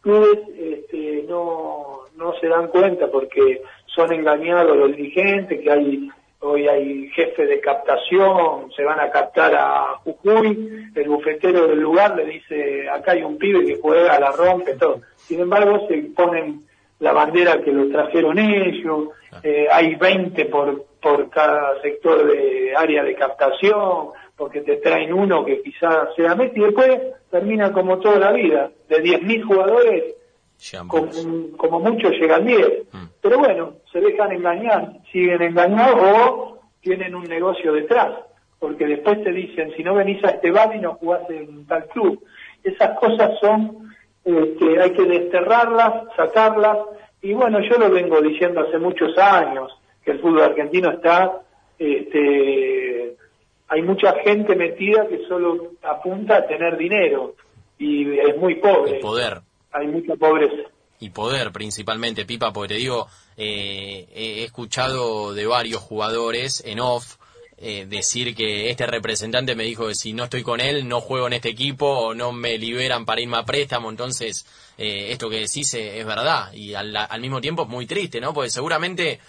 clubes 0.00 0.38
este, 0.56 1.24
no, 1.26 2.00
no 2.16 2.34
se 2.40 2.46
dan 2.46 2.68
cuenta 2.68 3.08
porque 3.08 3.62
son 3.86 4.12
engañados 4.12 4.76
los 4.76 4.94
dirigentes, 4.94 5.60
que 5.60 5.70
hay 5.70 6.10
hoy 6.40 6.68
hay 6.68 7.08
jefe 7.10 7.46
de 7.46 7.60
captación, 7.60 8.70
se 8.76 8.84
van 8.84 9.00
a 9.00 9.10
captar 9.10 9.54
a 9.54 9.96
Jujuy, 10.04 10.90
el 10.94 11.08
bufetero 11.08 11.66
del 11.66 11.80
lugar 11.80 12.16
le 12.16 12.26
dice, 12.26 12.88
acá 12.88 13.12
hay 13.12 13.22
un 13.22 13.38
pibe 13.38 13.64
que 13.64 13.80
juega, 13.80 14.20
la 14.20 14.30
rompe, 14.32 14.74
todo. 14.74 15.00
Sin 15.16 15.40
embargo, 15.40 15.86
se 15.88 15.96
ponen 16.14 16.62
la 17.00 17.12
bandera 17.12 17.60
que 17.62 17.72
lo 17.72 17.88
trajeron 17.90 18.38
ellos, 18.38 19.08
eh, 19.42 19.66
hay 19.70 19.94
20 19.94 20.44
por, 20.46 20.84
por 21.00 21.28
cada 21.30 21.80
sector 21.82 22.26
de 22.26 22.74
área 22.76 23.02
de 23.02 23.14
captación, 23.14 24.08
porque 24.36 24.60
te 24.60 24.76
traen 24.76 25.12
uno 25.12 25.44
que 25.44 25.60
quizás 25.62 26.14
sea 26.16 26.34
Messi, 26.34 26.60
y 26.60 26.64
después 26.64 27.00
termina 27.30 27.72
como 27.72 27.98
toda 27.98 28.18
la 28.18 28.32
vida, 28.32 28.70
de 28.88 29.02
10.000 29.02 29.44
jugadores, 29.44 30.14
como, 30.86 31.08
como 31.56 31.80
mucho 31.80 32.10
llegan 32.10 32.46
10. 32.46 32.66
Mm. 32.92 33.04
Pero 33.20 33.38
bueno, 33.38 33.74
se 33.98 34.06
dejan 34.06 34.32
engañar, 34.32 34.92
siguen 35.10 35.42
engañados 35.42 36.00
o 36.00 36.58
tienen 36.80 37.14
un 37.14 37.24
negocio 37.24 37.72
detrás, 37.72 38.10
porque 38.58 38.86
después 38.86 39.22
te 39.24 39.32
dicen, 39.32 39.72
si 39.76 39.82
no 39.82 39.94
venís 39.94 40.22
a 40.24 40.30
este 40.30 40.50
bar 40.50 40.74
y 40.74 40.80
no 40.80 40.94
jugás 40.94 41.28
en 41.30 41.66
tal 41.66 41.86
club. 41.86 42.22
Esas 42.62 42.98
cosas 42.98 43.38
son, 43.40 43.90
que 44.24 44.38
este, 44.38 44.80
hay 44.80 44.90
que 44.92 45.04
desterrarlas, 45.04 46.04
sacarlas, 46.16 46.78
y 47.22 47.32
bueno, 47.32 47.60
yo 47.60 47.78
lo 47.78 47.90
vengo 47.90 48.20
diciendo 48.20 48.60
hace 48.60 48.78
muchos 48.78 49.16
años, 49.18 49.76
que 50.04 50.12
el 50.12 50.20
fútbol 50.20 50.42
argentino 50.42 50.90
está, 50.90 51.40
este, 51.78 53.16
hay 53.68 53.82
mucha 53.82 54.14
gente 54.20 54.54
metida 54.54 55.06
que 55.08 55.26
solo 55.26 55.72
apunta 55.82 56.36
a 56.36 56.46
tener 56.46 56.76
dinero, 56.76 57.34
y 57.78 58.18
es 58.18 58.36
muy 58.36 58.56
pobre. 58.56 59.00
poder 59.00 59.38
hay 59.72 59.86
mucha 59.86 60.16
pobreza. 60.16 60.68
Y 61.00 61.10
poder 61.10 61.52
principalmente, 61.52 62.24
Pipa, 62.24 62.52
porque 62.52 62.74
te 62.74 62.80
digo, 62.80 63.08
eh, 63.36 64.08
he 64.14 64.44
escuchado 64.44 65.32
de 65.32 65.46
varios 65.46 65.80
jugadores 65.80 66.62
en 66.66 66.80
off 66.80 67.16
eh, 67.60 67.86
decir 67.88 68.34
que 68.34 68.70
este 68.70 68.86
representante 68.86 69.54
me 69.54 69.64
dijo 69.64 69.88
que 69.88 69.94
si 69.94 70.12
no 70.12 70.24
estoy 70.24 70.42
con 70.42 70.60
él 70.60 70.86
no 70.86 71.00
juego 71.00 71.26
en 71.26 71.32
este 71.32 71.48
equipo 71.48 71.86
o 71.86 72.14
no 72.14 72.32
me 72.32 72.56
liberan 72.56 73.04
para 73.04 73.20
irme 73.20 73.36
a 73.36 73.44
préstamo, 73.44 73.90
entonces 73.90 74.46
eh, 74.76 75.08
esto 75.10 75.28
que 75.28 75.40
decís 75.40 75.72
es 75.74 76.06
verdad. 76.06 76.52
Y 76.52 76.74
al, 76.74 76.94
al, 76.96 77.20
mismo 77.20 77.40
tiempo 77.40 77.62
es 77.62 77.68
muy 77.68 77.86
triste, 77.86 78.20
¿no? 78.20 78.32
Porque 78.32 78.50
seguramente 78.50 79.20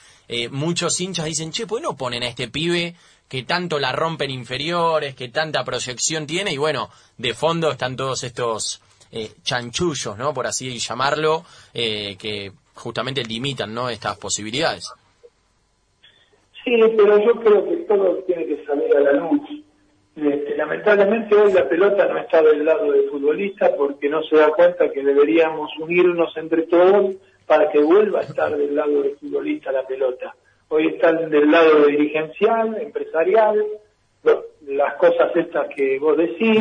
muchos 0.51 1.01
hinchas 1.01 1.25
dicen, 1.25 1.51
che, 1.51 1.65
pues 1.65 1.81
no 1.81 1.97
ponen 1.97 2.21
a 2.21 2.27
este 2.27 2.49
pibe 2.49 2.93
que 3.27 3.43
tanto 3.43 3.79
la 3.79 3.91
rompen 3.91 4.31
inferiores, 4.31 5.15
que 5.15 5.29
tanta 5.29 5.63
proyección 5.63 6.25
tiene 6.25 6.51
y 6.51 6.57
bueno, 6.57 6.89
de 7.17 7.33
fondo 7.33 7.71
están 7.71 7.95
todos 7.95 8.23
estos 8.23 8.81
eh, 9.11 9.31
chanchullos, 9.41 10.17
¿no? 10.17 10.33
Por 10.33 10.47
así 10.47 10.77
llamarlo, 10.77 11.43
eh, 11.73 12.15
que 12.17 12.51
justamente 12.75 13.23
limitan, 13.23 13.73
¿no? 13.73 13.89
Estas 13.89 14.17
posibilidades. 14.17 14.93
Sí, 16.63 16.75
pero 16.97 17.17
yo 17.23 17.33
creo 17.41 17.65
que 17.65 17.75
todo 17.87 18.23
tiene 18.27 18.45
que 18.45 18.65
salir 18.65 18.95
a 18.95 18.99
la 18.99 19.13
luz. 19.13 19.41
Este, 20.15 20.57
lamentablemente 20.57 21.33
hoy 21.33 21.53
la 21.53 21.69
pelota 21.69 22.05
no 22.07 22.17
está 22.19 22.41
del 22.41 22.65
lado 22.65 22.91
del 22.91 23.09
futbolista 23.09 23.73
porque 23.77 24.09
no 24.09 24.21
se 24.23 24.35
da 24.35 24.51
cuenta 24.51 24.91
que 24.91 25.01
deberíamos 25.01 25.71
unirnos 25.79 26.35
entre 26.35 26.63
todos 26.63 27.15
para 27.47 27.71
que 27.71 27.79
vuelva 27.79 28.19
a 28.19 28.23
estar 28.23 28.55
del 28.55 28.75
lado 28.75 29.01
del 29.01 29.15
futbolista 29.17 29.71
la 29.71 29.87
pelota. 29.87 30.35
Hoy 30.67 30.87
están 30.87 31.29
del 31.29 31.49
lado 31.49 31.85
dirigencial, 31.85 32.79
empresarial, 32.79 33.65
las 34.23 34.95
cosas 34.95 35.35
estas 35.35 35.67
que 35.75 35.99
vos 35.99 36.17
decís. 36.17 36.59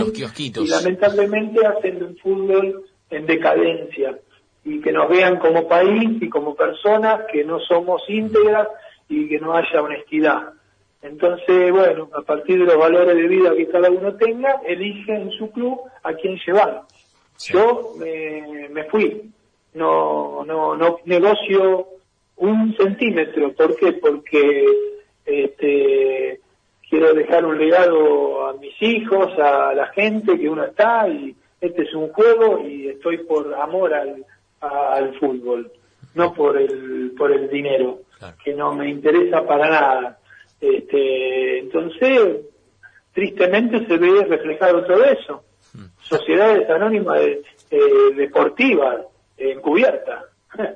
Y 0.57 0.69
lamentablemente 0.69 1.67
hacen 1.67 2.03
un 2.03 2.17
fútbol 2.17 2.85
en 3.11 3.27
decadencia 3.27 4.19
y 4.65 4.81
que 4.81 4.93
nos 4.93 5.09
vean 5.09 5.39
como 5.39 5.67
país 5.67 6.21
y 6.21 6.29
como 6.29 6.55
personas 6.55 7.23
que 7.33 7.45
no 7.45 7.59
somos 7.61 8.03
íntegras 8.09 8.69
y 9.09 9.29
que 9.29 9.39
no 9.39 9.55
haya 9.55 9.83
honestidad. 9.83 10.53
Entonces, 11.01 11.71
bueno, 11.71 12.11
a 12.13 12.23
partir 12.23 12.59
de 12.59 12.67
los 12.67 12.77
valores 12.77 13.17
de 13.17 13.29
vida 13.29 13.55
que 13.55 13.69
cada 13.69 13.91
uno 13.91 14.15
tenga, 14.17 14.61
elige 14.67 15.15
en 15.15 15.31
su 15.31 15.51
club 15.51 15.81
a 16.03 16.13
quién 16.15 16.39
llevar. 16.45 16.83
Yo 17.39 17.93
me, 17.99 18.69
me 18.71 18.85
fui, 18.85 19.31
no, 19.75 20.45
no, 20.45 20.77
no 20.77 20.99
negocio 21.05 21.87
un 22.37 22.77
centímetro. 22.77 23.53
¿Por 23.53 23.77
qué? 23.77 23.93
Porque 23.93 24.67
este, 25.25 26.41
quiero 26.89 27.13
dejar 27.15 27.45
un 27.45 27.59
legado 27.59 28.49
a 28.49 28.55
mis 28.55 28.75
hijos, 28.81 29.33
a 29.39 29.75
la 29.75 29.87
gente 29.89 30.39
que 30.39 30.49
uno 30.49 30.65
está 30.65 31.09
y 31.09 31.35
este 31.61 31.83
es 31.83 31.95
un 31.95 32.09
juego 32.09 32.67
y 32.67 32.89
estoy 32.89 33.19
por 33.19 33.55
amor 33.55 33.93
al, 33.95 34.25
al 34.61 35.19
fútbol, 35.19 35.71
no 36.15 36.33
por 36.33 36.57
el 36.57 37.13
por 37.17 37.33
el 37.33 37.49
dinero, 37.51 38.01
que 38.45 38.55
no 38.55 38.75
me 38.75 38.89
interesa 38.89 39.47
para 39.47 39.69
nada. 39.69 40.19
Este, 40.61 41.59
entonces, 41.61 42.39
tristemente 43.13 43.87
se 43.87 43.97
ve 43.97 44.25
reflejado 44.25 44.85
todo 44.85 45.05
eso. 45.05 45.45
Hmm. 45.73 45.87
Sociedades 46.01 46.69
anónimas 46.71 47.21
de, 47.21 47.43
deportivas 48.17 49.01
encubiertas. 49.37 50.25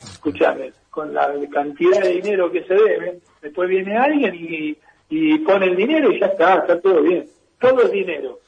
Escúchame, 0.00 0.72
con 0.90 1.12
la 1.12 1.32
cantidad 1.52 2.00
de 2.00 2.20
dinero 2.20 2.50
que 2.50 2.64
se 2.64 2.74
debe, 2.74 3.18
después 3.42 3.68
viene 3.68 3.96
alguien 3.96 4.34
y 4.34 4.76
y 5.08 5.38
pone 5.38 5.66
el 5.66 5.76
dinero 5.76 6.12
y 6.12 6.20
ya 6.20 6.26
está, 6.26 6.56
está 6.56 6.80
todo 6.80 7.02
bien. 7.02 7.26
Todo 7.58 7.82
es 7.82 7.90
dinero. 7.90 8.40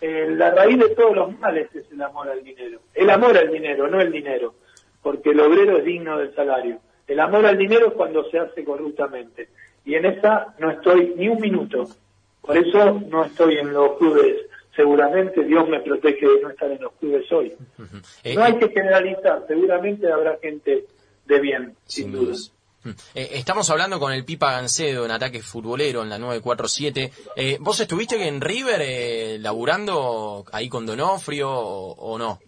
Eh, 0.00 0.28
la 0.36 0.50
raíz 0.50 0.78
de 0.78 0.90
todos 0.90 1.16
los 1.16 1.38
males 1.38 1.74
es 1.74 1.90
el 1.90 2.02
amor 2.02 2.28
al 2.28 2.42
dinero. 2.42 2.80
El 2.94 3.10
amor 3.10 3.36
al 3.36 3.50
dinero, 3.50 3.88
no 3.88 4.00
el 4.00 4.12
dinero, 4.12 4.54
porque 5.02 5.30
el 5.30 5.40
obrero 5.40 5.78
es 5.78 5.84
digno 5.84 6.18
del 6.18 6.34
salario. 6.34 6.80
El 7.06 7.20
amor 7.20 7.46
al 7.46 7.58
dinero 7.58 7.88
es 7.88 7.94
cuando 7.94 8.28
se 8.30 8.38
hace 8.38 8.64
corruptamente. 8.64 9.48
Y 9.84 9.94
en 9.94 10.06
esa 10.06 10.54
no 10.58 10.70
estoy 10.70 11.14
ni 11.16 11.28
un 11.28 11.40
minuto. 11.40 11.84
Por 12.40 12.56
eso 12.56 13.00
no 13.08 13.24
estoy 13.24 13.58
en 13.58 13.72
los 13.72 13.96
clubes. 13.98 14.46
Seguramente 14.74 15.44
Dios 15.44 15.68
me 15.68 15.80
protege 15.80 16.26
de 16.26 16.42
no 16.42 16.50
estar 16.50 16.70
en 16.70 16.82
los 16.82 16.92
clubes 16.94 17.30
hoy. 17.32 17.52
No 18.34 18.42
hay 18.42 18.58
que 18.58 18.68
generalizar. 18.68 19.44
Seguramente 19.46 20.10
habrá 20.10 20.38
gente 20.42 20.84
de 21.26 21.40
bien, 21.40 21.74
sin, 21.84 22.12
duda. 22.12 22.34
Eh, 23.14 23.30
estamos 23.32 23.70
hablando 23.70 23.98
con 23.98 24.12
el 24.12 24.24
Pipa 24.24 24.52
Gancedo 24.52 25.04
en 25.04 25.10
ataque 25.10 25.40
futbolero 25.40 26.02
en 26.02 26.10
la 26.10 26.18
947. 26.18 27.10
Eh, 27.36 27.56
¿Vos 27.60 27.80
estuviste 27.80 28.26
en 28.26 28.40
River 28.40 28.80
eh, 28.82 29.38
laburando 29.40 30.44
ahí 30.52 30.68
con 30.68 30.84
Donofrio 30.84 31.50
o, 31.50 32.18
no? 32.18 32.38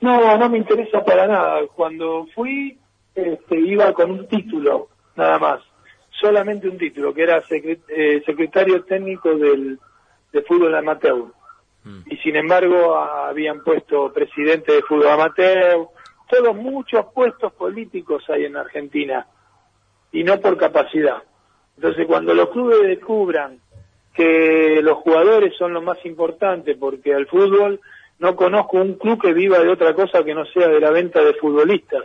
No, 0.00 0.36
no 0.38 0.48
me 0.48 0.58
interesa 0.58 1.04
para 1.04 1.26
nada. 1.26 1.60
Cuando 1.74 2.26
fui, 2.34 2.78
este, 3.14 3.58
iba 3.58 3.92
con 3.92 4.10
un 4.10 4.28
título, 4.28 4.88
nada 5.16 5.38
más. 5.38 5.60
Solamente 6.10 6.68
un 6.68 6.78
título, 6.78 7.12
que 7.12 7.22
era 7.22 7.42
eh, 7.50 8.22
secretario 8.24 8.84
técnico 8.84 9.36
del, 9.36 9.78
de 10.32 10.42
fútbol 10.42 10.74
amateur. 10.74 11.24
Mm. 11.84 12.00
Y 12.10 12.16
sin 12.18 12.36
embargo, 12.36 12.96
habían 12.96 13.62
puesto 13.62 14.10
presidente 14.12 14.72
de 14.72 14.82
fútbol 14.82 15.08
amateur, 15.08 15.88
todos 16.28 16.54
muchos 16.56 17.06
puestos 17.14 17.52
políticos 17.52 18.24
hay 18.28 18.44
en 18.44 18.56
Argentina 18.56 19.26
y 20.12 20.24
no 20.24 20.40
por 20.40 20.56
capacidad. 20.56 21.22
Entonces 21.76 22.06
cuando 22.06 22.34
los 22.34 22.50
clubes 22.50 22.82
descubran 22.82 23.60
que 24.14 24.80
los 24.82 24.98
jugadores 24.98 25.54
son 25.56 25.74
lo 25.74 25.82
más 25.82 25.98
importante, 26.06 26.74
porque 26.74 27.14
al 27.14 27.26
fútbol 27.26 27.80
no 28.18 28.34
conozco 28.34 28.78
un 28.78 28.94
club 28.94 29.20
que 29.20 29.34
viva 29.34 29.58
de 29.58 29.68
otra 29.68 29.94
cosa 29.94 30.24
que 30.24 30.34
no 30.34 30.46
sea 30.46 30.68
de 30.68 30.80
la 30.80 30.90
venta 30.90 31.22
de 31.22 31.34
futbolistas. 31.34 32.04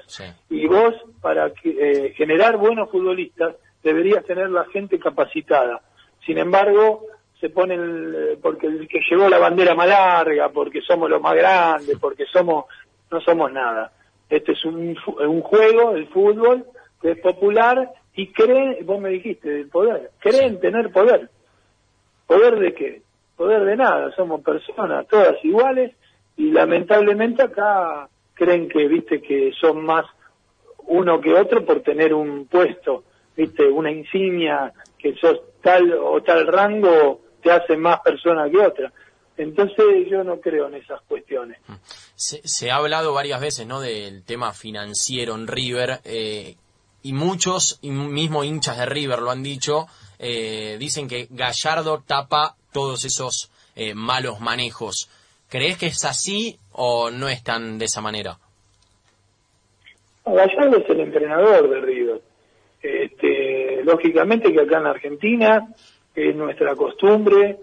Y 0.50 0.68
vos, 0.68 0.94
para 1.22 1.52
eh, 1.64 2.14
generar 2.18 2.58
buenos 2.58 2.92
futbolistas, 2.92 3.56
deberías 3.82 4.26
tener 4.26 4.50
la 4.50 4.66
gente 4.66 5.00
capacitada. 5.00 5.82
Sin 6.26 6.38
embargo, 6.38 7.06
se 7.40 7.50
ponen, 7.50 8.14
eh, 8.16 8.38
porque 8.42 8.68
el 8.68 8.88
que 8.90 9.00
llevó 9.10 9.30
la 9.30 9.40
bandera 9.40 9.74
más 9.74 9.88
larga, 9.88 10.50
porque 10.50 10.82
somos 10.82 11.10
los 11.10 11.22
más 11.22 11.36
grandes, 11.36 11.98
porque 11.98 12.26
somos, 12.26 12.66
no 13.10 13.22
somos 13.22 13.52
nada. 13.52 13.92
Este 14.32 14.54
es 14.54 14.66
un, 14.66 14.98
un 15.20 15.42
juego, 15.42 15.92
el 15.92 16.08
fútbol, 16.08 16.66
que 17.02 17.12
es 17.12 17.20
popular 17.20 17.92
y 18.16 18.32
creen, 18.32 18.78
vos 18.86 19.00
me 19.00 19.10
dijiste, 19.10 19.50
del 19.50 19.68
poder, 19.68 20.12
creen 20.20 20.60
tener 20.60 20.90
poder. 20.92 21.30
¿Poder 22.26 22.58
de 22.58 22.74
qué? 22.74 23.02
Poder 23.36 23.66
de 23.66 23.76
nada, 23.76 24.16
somos 24.16 24.42
personas, 24.42 25.06
todas 25.08 25.36
iguales 25.44 25.94
y 26.38 26.52
lamentablemente 26.52 27.44
acá 27.44 28.08
creen 28.34 28.70
que, 28.70 28.88
viste, 28.88 29.22
que 29.22 29.52
son 29.60 29.84
más 29.84 30.06
uno 30.88 31.20
que 31.20 31.34
otro 31.34 31.66
por 31.66 31.82
tener 31.82 32.14
un 32.14 32.46
puesto, 32.46 33.04
viste, 33.36 33.68
una 33.68 33.92
insignia, 33.92 34.72
que 34.98 35.14
sos 35.16 35.42
tal 35.62 35.94
o 35.94 36.22
tal 36.22 36.48
rango, 36.48 37.20
te 37.42 37.52
hace 37.52 37.76
más 37.76 38.00
persona 38.00 38.50
que 38.50 38.58
otra. 38.60 38.94
Entonces 39.36 40.08
yo 40.10 40.24
no 40.24 40.40
creo 40.40 40.68
en 40.68 40.76
esas 40.76 41.02
cuestiones. 41.02 41.60
Se, 42.22 42.70
ha 42.70 42.76
hablado 42.76 43.16
varias 43.16 43.42
veces 43.42 43.66
¿no? 43.66 43.82
del 43.82 44.24
tema 44.24 44.54
financiero 44.54 45.34
en 45.34 45.48
River 45.48 46.02
eh, 46.06 46.56
y 47.02 47.14
muchos, 47.14 47.80
y 47.82 47.90
mismo 47.90 48.44
hinchas 48.44 48.78
de 48.78 48.86
River 48.86 49.24
lo 49.24 49.32
han 49.32 49.42
dicho, 49.42 49.88
eh, 50.20 50.78
dicen 50.80 51.08
que 51.08 51.28
Gallardo 51.32 52.04
tapa 52.06 52.54
todos 52.72 53.06
esos 53.06 53.52
eh, 53.76 53.96
malos 53.96 54.40
manejos. 54.40 55.10
¿Crees 55.50 55.80
que 55.80 55.88
es 55.88 56.06
así 56.06 56.60
o 56.74 57.10
no 57.10 57.28
es 57.28 57.44
tan 57.44 57.80
de 57.80 57.86
esa 57.86 58.02
manera? 58.02 58.38
Gallardo 60.24 60.78
es 60.78 60.90
el 60.92 61.00
entrenador 61.00 61.72
de 61.72 61.82
River. 61.82 62.22
Este, 62.84 63.84
lógicamente 63.84 64.54
que 64.54 64.62
acá 64.62 64.78
en 64.78 64.86
Argentina 64.86 65.74
es 66.14 66.36
nuestra 66.36 66.76
costumbre 66.76 67.58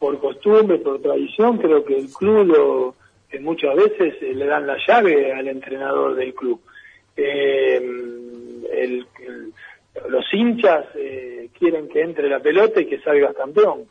por 0.00 0.18
costumbre, 0.18 0.78
por 0.78 1.00
tradición, 1.00 1.58
creo 1.58 1.84
que 1.84 1.96
el 1.96 2.08
club 2.10 2.46
lo, 2.46 2.94
que 3.30 3.38
muchas 3.38 3.74
veces 3.76 4.14
eh, 4.20 4.34
le 4.34 4.46
dan 4.46 4.66
la 4.66 4.76
llave 4.86 5.32
al 5.32 5.46
entrenador 5.48 6.14
del 6.16 6.34
club. 6.34 6.60
Eh, 7.16 7.80
los 10.08 10.24
hinchas 10.34 10.86
eh, 10.94 11.48
quieren 11.58 11.88
que 11.88 12.02
entre 12.02 12.28
la 12.28 12.40
pelota 12.40 12.80
y 12.80 12.86
que 12.86 13.00
salga 13.00 13.32
campeón. 13.34 13.84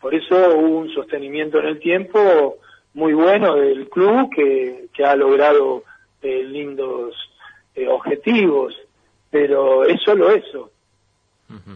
Por 0.00 0.14
eso 0.14 0.34
hubo 0.56 0.78
un 0.78 0.90
sostenimiento 0.90 1.58
en 1.58 1.66
el 1.66 1.78
tiempo 1.80 2.58
muy 2.94 3.12
bueno 3.12 3.56
del 3.56 3.88
club 3.88 4.30
que, 4.34 4.86
que 4.94 5.04
ha 5.04 5.16
logrado 5.16 5.82
lindos 6.22 7.14
objetivos, 7.88 8.74
pero 9.30 9.84
es 9.84 10.00
solo 10.02 10.30
eso. 10.30 10.70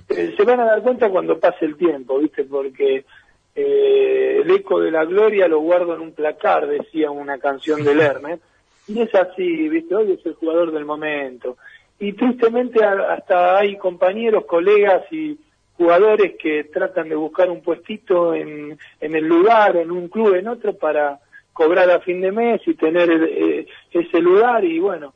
se 0.09 0.45
van 0.45 0.61
a 0.61 0.65
dar 0.65 0.83
cuenta 0.83 1.09
cuando 1.09 1.39
pase 1.39 1.67
el 1.67 1.77
tiempo, 1.77 2.19
¿viste? 2.19 2.45
Porque 2.45 3.05
eh, 3.55 4.41
el 4.43 4.51
eco 4.51 4.81
de 4.81 4.91
la 4.91 5.05
gloria 5.05 5.49
lo 5.49 5.61
guardo 5.61 5.95
en 5.95 6.01
un 6.01 6.13
placar, 6.13 6.67
decía 6.67 7.11
una 7.11 7.39
canción 7.39 7.85
de 7.85 7.95
Lerner, 7.95 8.39
y 8.87 9.01
es 9.01 9.15
así, 9.15 9.69
¿viste? 9.69 9.95
Hoy 9.95 10.13
es 10.13 10.25
el 10.27 10.35
jugador 10.35 10.73
del 10.73 10.85
momento. 10.85 11.57
Y 11.99 12.13
tristemente 12.15 12.83
hasta 12.85 13.59
hay 13.59 13.77
compañeros, 13.77 14.47
colegas 14.47 15.05
y 15.13 15.39
jugadores 15.77 16.35
que 16.39 16.65
tratan 16.65 17.09
de 17.09 17.15
buscar 17.15 17.51
un 17.51 17.63
puestito 17.63 18.35
en, 18.35 18.79
en 19.01 19.15
el 19.15 19.27
lugar, 19.27 19.77
en 19.77 19.91
un 19.91 20.09
club, 20.09 20.35
en 20.35 20.49
otro, 20.49 20.75
para 20.75 21.21
cobrar 21.53 21.91
a 21.91 22.01
fin 22.01 22.21
de 22.21 22.33
mes 22.33 22.63
y 22.67 22.75
tener 22.75 23.11
eh, 23.11 23.67
ese 23.93 24.21
lugar 24.21 24.65
y 24.65 24.79
bueno, 24.79 25.13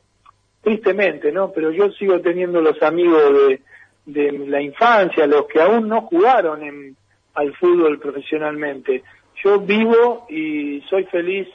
tristemente, 0.61 1.31
¿no? 1.31 1.51
Pero 1.51 1.71
yo 1.71 1.91
sigo 1.91 2.19
teniendo 2.21 2.61
los 2.61 2.81
amigos 2.83 3.21
de, 3.47 3.61
de 4.05 4.31
la 4.47 4.61
infancia, 4.61 5.25
los 5.25 5.47
que 5.47 5.61
aún 5.61 5.87
no 5.87 6.01
jugaron 6.01 6.63
en, 6.63 6.95
al 7.35 7.53
fútbol 7.55 7.99
profesionalmente. 7.99 9.03
Yo 9.43 9.59
vivo 9.59 10.25
y 10.29 10.81
soy 10.89 11.03
feliz 11.05 11.47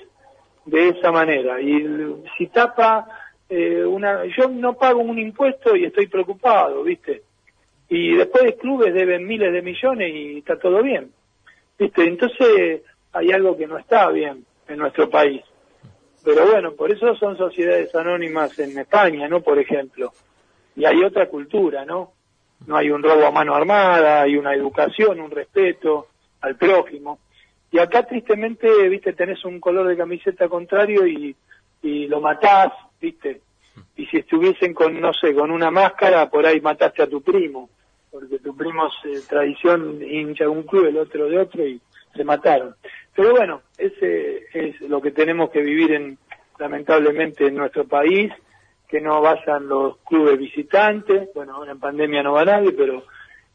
de 0.67 0.91
esa 0.91 1.11
manera. 1.11 1.61
Y 1.61 1.85
si 2.37 2.47
tapa 2.49 3.07
eh, 3.49 3.85
una, 3.85 4.25
yo 4.27 4.49
no 4.49 4.75
pago 4.75 5.01
un 5.01 5.19
impuesto 5.19 5.75
y 5.75 5.85
estoy 5.85 6.07
preocupado, 6.07 6.83
¿viste? 6.85 7.23
Y 7.89 8.15
después 8.15 8.45
de 8.45 8.57
clubes 8.57 8.95
deben 8.95 9.27
miles 9.27 9.53
de 9.53 9.63
millones 9.63 10.13
y 10.15 10.39
está 10.39 10.59
todo 10.59 10.83
bien, 10.83 11.11
¿viste? 11.79 12.05
Entonces 12.05 12.83
hay 13.13 13.33
algo 13.33 13.57
que 13.57 13.67
no 13.67 13.79
está 13.79 14.09
bien 14.11 14.45
en 14.69 14.79
nuestro 14.79 15.11
país. 15.11 15.43
Pero 16.25 16.47
bueno, 16.47 16.73
por 16.75 16.93
eso 16.93 17.15
son 17.17 17.37
sociedades 17.37 17.95
anónimas 17.95 18.57
en 18.59 18.79
España, 18.79 19.27
¿no? 19.27 19.41
Por 19.41 19.59
ejemplo. 19.59 20.13
Y 20.77 20.85
hay 20.85 21.03
otra 21.03 21.29
cultura, 21.29 21.85
¿no? 21.85 22.13
No 22.67 22.77
hay 22.77 22.91
un 22.91 23.03
robo 23.03 23.27
a 23.27 23.31
mano 23.31 23.55
armada, 23.55 24.23
hay 24.23 24.37
una 24.37 24.55
educación, 24.55 25.21
un 25.21 25.31
respeto 25.31 26.09
al 26.41 26.57
prójimo. 26.57 27.19
Y 27.73 27.79
acá 27.79 28.05
tristemente, 28.05 28.89
viste, 28.89 29.13
tenés 29.13 29.45
un 29.45 29.61
color 29.61 29.87
de 29.87 29.97
camiseta 29.97 30.49
contrario 30.49 31.07
y, 31.07 31.35
y 31.83 32.07
lo 32.07 32.21
matás, 32.21 32.73
viste. 33.01 33.41
Y 33.97 34.07
si 34.07 34.19
estuviesen 34.19 34.75
con, 34.75 35.01
no 35.01 35.13
sé, 35.13 35.35
con 35.35 35.51
una 35.51 35.71
máscara, 35.71 36.29
por 36.29 36.47
ahí 36.47 36.61
mataste 36.61 37.03
a 37.03 37.07
tu 37.07 37.23
primo, 37.23 37.71
porque 38.11 38.39
tu 38.39 38.57
primo 38.57 38.89
es 39.05 39.27
tradición 39.27 40.03
hincha 40.03 40.45
de 40.45 40.51
un 40.51 40.65
club, 40.65 40.87
el 40.87 40.99
otro 40.99 41.29
de 41.29 41.39
otro 41.39 41.67
y 41.67 41.81
se 42.15 42.25
mataron. 42.25 42.75
Pero 43.15 43.31
bueno, 43.33 43.63
ese 43.79 44.47
es 44.53 44.81
lo 44.83 45.01
que 45.01 45.11
tenemos 45.13 45.51
que 45.51 45.61
vivir 45.61 45.93
en, 45.93 46.19
lamentablemente 46.59 47.47
en 47.47 47.55
nuestro 47.55 47.85
país 47.87 48.33
que 48.91 49.01
no 49.01 49.21
vayan 49.21 49.69
los 49.69 49.99
clubes 49.99 50.39
visitantes, 50.39 51.29
bueno, 51.35 51.55
ahora 51.55 51.73
en 51.73 51.79
pandemia 51.79 52.23
no 52.23 52.33
va 52.33 52.45
nadie, 52.45 52.73
pero 52.73 53.05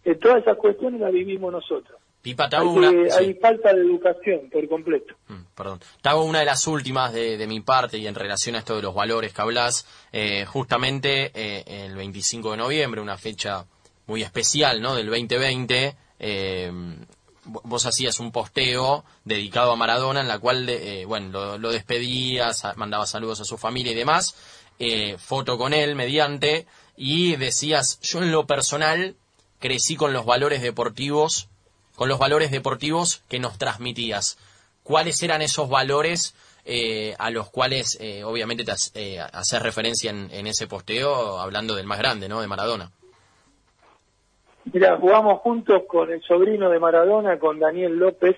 eh, 0.03 0.15
todas 0.15 0.41
esas 0.41 0.57
cuestiones 0.57 1.01
las 1.01 1.11
vivimos 1.11 1.51
nosotros. 1.51 1.99
Pipa, 2.25 2.49
te 2.49 2.59
una... 2.59 2.89
hay 3.19 3.35
falta 3.35 3.71
de 3.71 3.81
educación 3.81 4.49
por 4.51 4.67
completo. 4.67 5.13
Mm, 5.27 5.53
perdón. 5.53 5.79
Te 6.01 6.09
hago 6.09 6.23
una 6.23 6.39
de 6.39 6.45
las 6.45 6.65
últimas 6.65 7.13
de, 7.13 7.45
mi 7.47 7.59
parte 7.59 7.99
y 7.99 8.07
en 8.07 8.15
relación 8.15 8.55
a 8.55 8.59
esto 8.59 8.75
de 8.75 8.81
los 8.81 8.95
valores 8.95 9.31
que 9.31 9.41
hablas. 9.43 9.85
Eh, 10.11 10.43
justamente 10.45 11.31
eh, 11.35 11.85
el 11.85 11.95
25 11.95 12.51
de 12.51 12.57
noviembre, 12.57 12.99
una 12.99 13.19
fecha 13.19 13.65
muy 14.07 14.23
especial, 14.23 14.81
¿no? 14.81 14.95
Del 14.95 15.05
2020, 15.05 15.95
eh, 16.17 16.71
vos 17.43 17.85
hacías 17.85 18.19
un 18.19 18.31
posteo 18.31 19.05
dedicado 19.23 19.73
a 19.73 19.75
Maradona 19.75 20.21
en 20.21 20.27
la 20.27 20.39
cual, 20.39 20.67
bueno, 21.05 21.29
lo, 21.29 21.57
lo, 21.59 21.71
despedías, 21.71 22.63
mandabas 22.75 23.11
saludos 23.11 23.41
a 23.41 23.45
su 23.45 23.55
familia 23.55 23.91
y 23.91 23.95
demás 23.95 24.35
eh, 24.79 25.17
foto 25.17 25.57
con 25.57 25.73
él 25.73 25.95
mediante, 25.95 26.65
y 26.97 27.35
decías, 27.35 27.99
yo 28.01 28.19
en 28.19 28.31
lo 28.31 28.45
personal 28.45 29.15
crecí 29.59 29.95
con 29.95 30.13
los 30.13 30.25
valores 30.25 30.61
deportivos, 30.61 31.49
con 31.95 32.09
los 32.09 32.19
valores 32.19 32.51
deportivos 32.51 33.23
que 33.27 33.39
nos 33.39 33.57
transmitías. 33.57 34.37
¿Cuáles 34.83 35.21
eran 35.23 35.41
esos 35.41 35.69
valores 35.69 36.35
eh, 36.67 37.13
a 37.19 37.29
los 37.29 37.49
cuales 37.51 37.97
eh, 38.01 38.23
obviamente 38.23 38.63
te 38.63 38.73
eh, 38.95 39.19
haces 39.19 39.61
referencia 39.61 40.09
en, 40.09 40.29
en, 40.31 40.47
ese 40.47 40.67
posteo, 40.67 41.39
hablando 41.39 41.75
del 41.75 41.85
más 41.85 41.99
grande, 41.99 42.27
¿no? 42.27 42.41
De 42.41 42.47
Maradona. 42.47 42.89
Mira, 44.73 44.97
jugamos 44.97 45.41
juntos 45.41 45.83
con 45.87 46.11
el 46.11 46.23
sobrino 46.23 46.71
de 46.71 46.79
Maradona, 46.79 47.37
con 47.37 47.59
Daniel 47.59 47.97
López, 47.97 48.35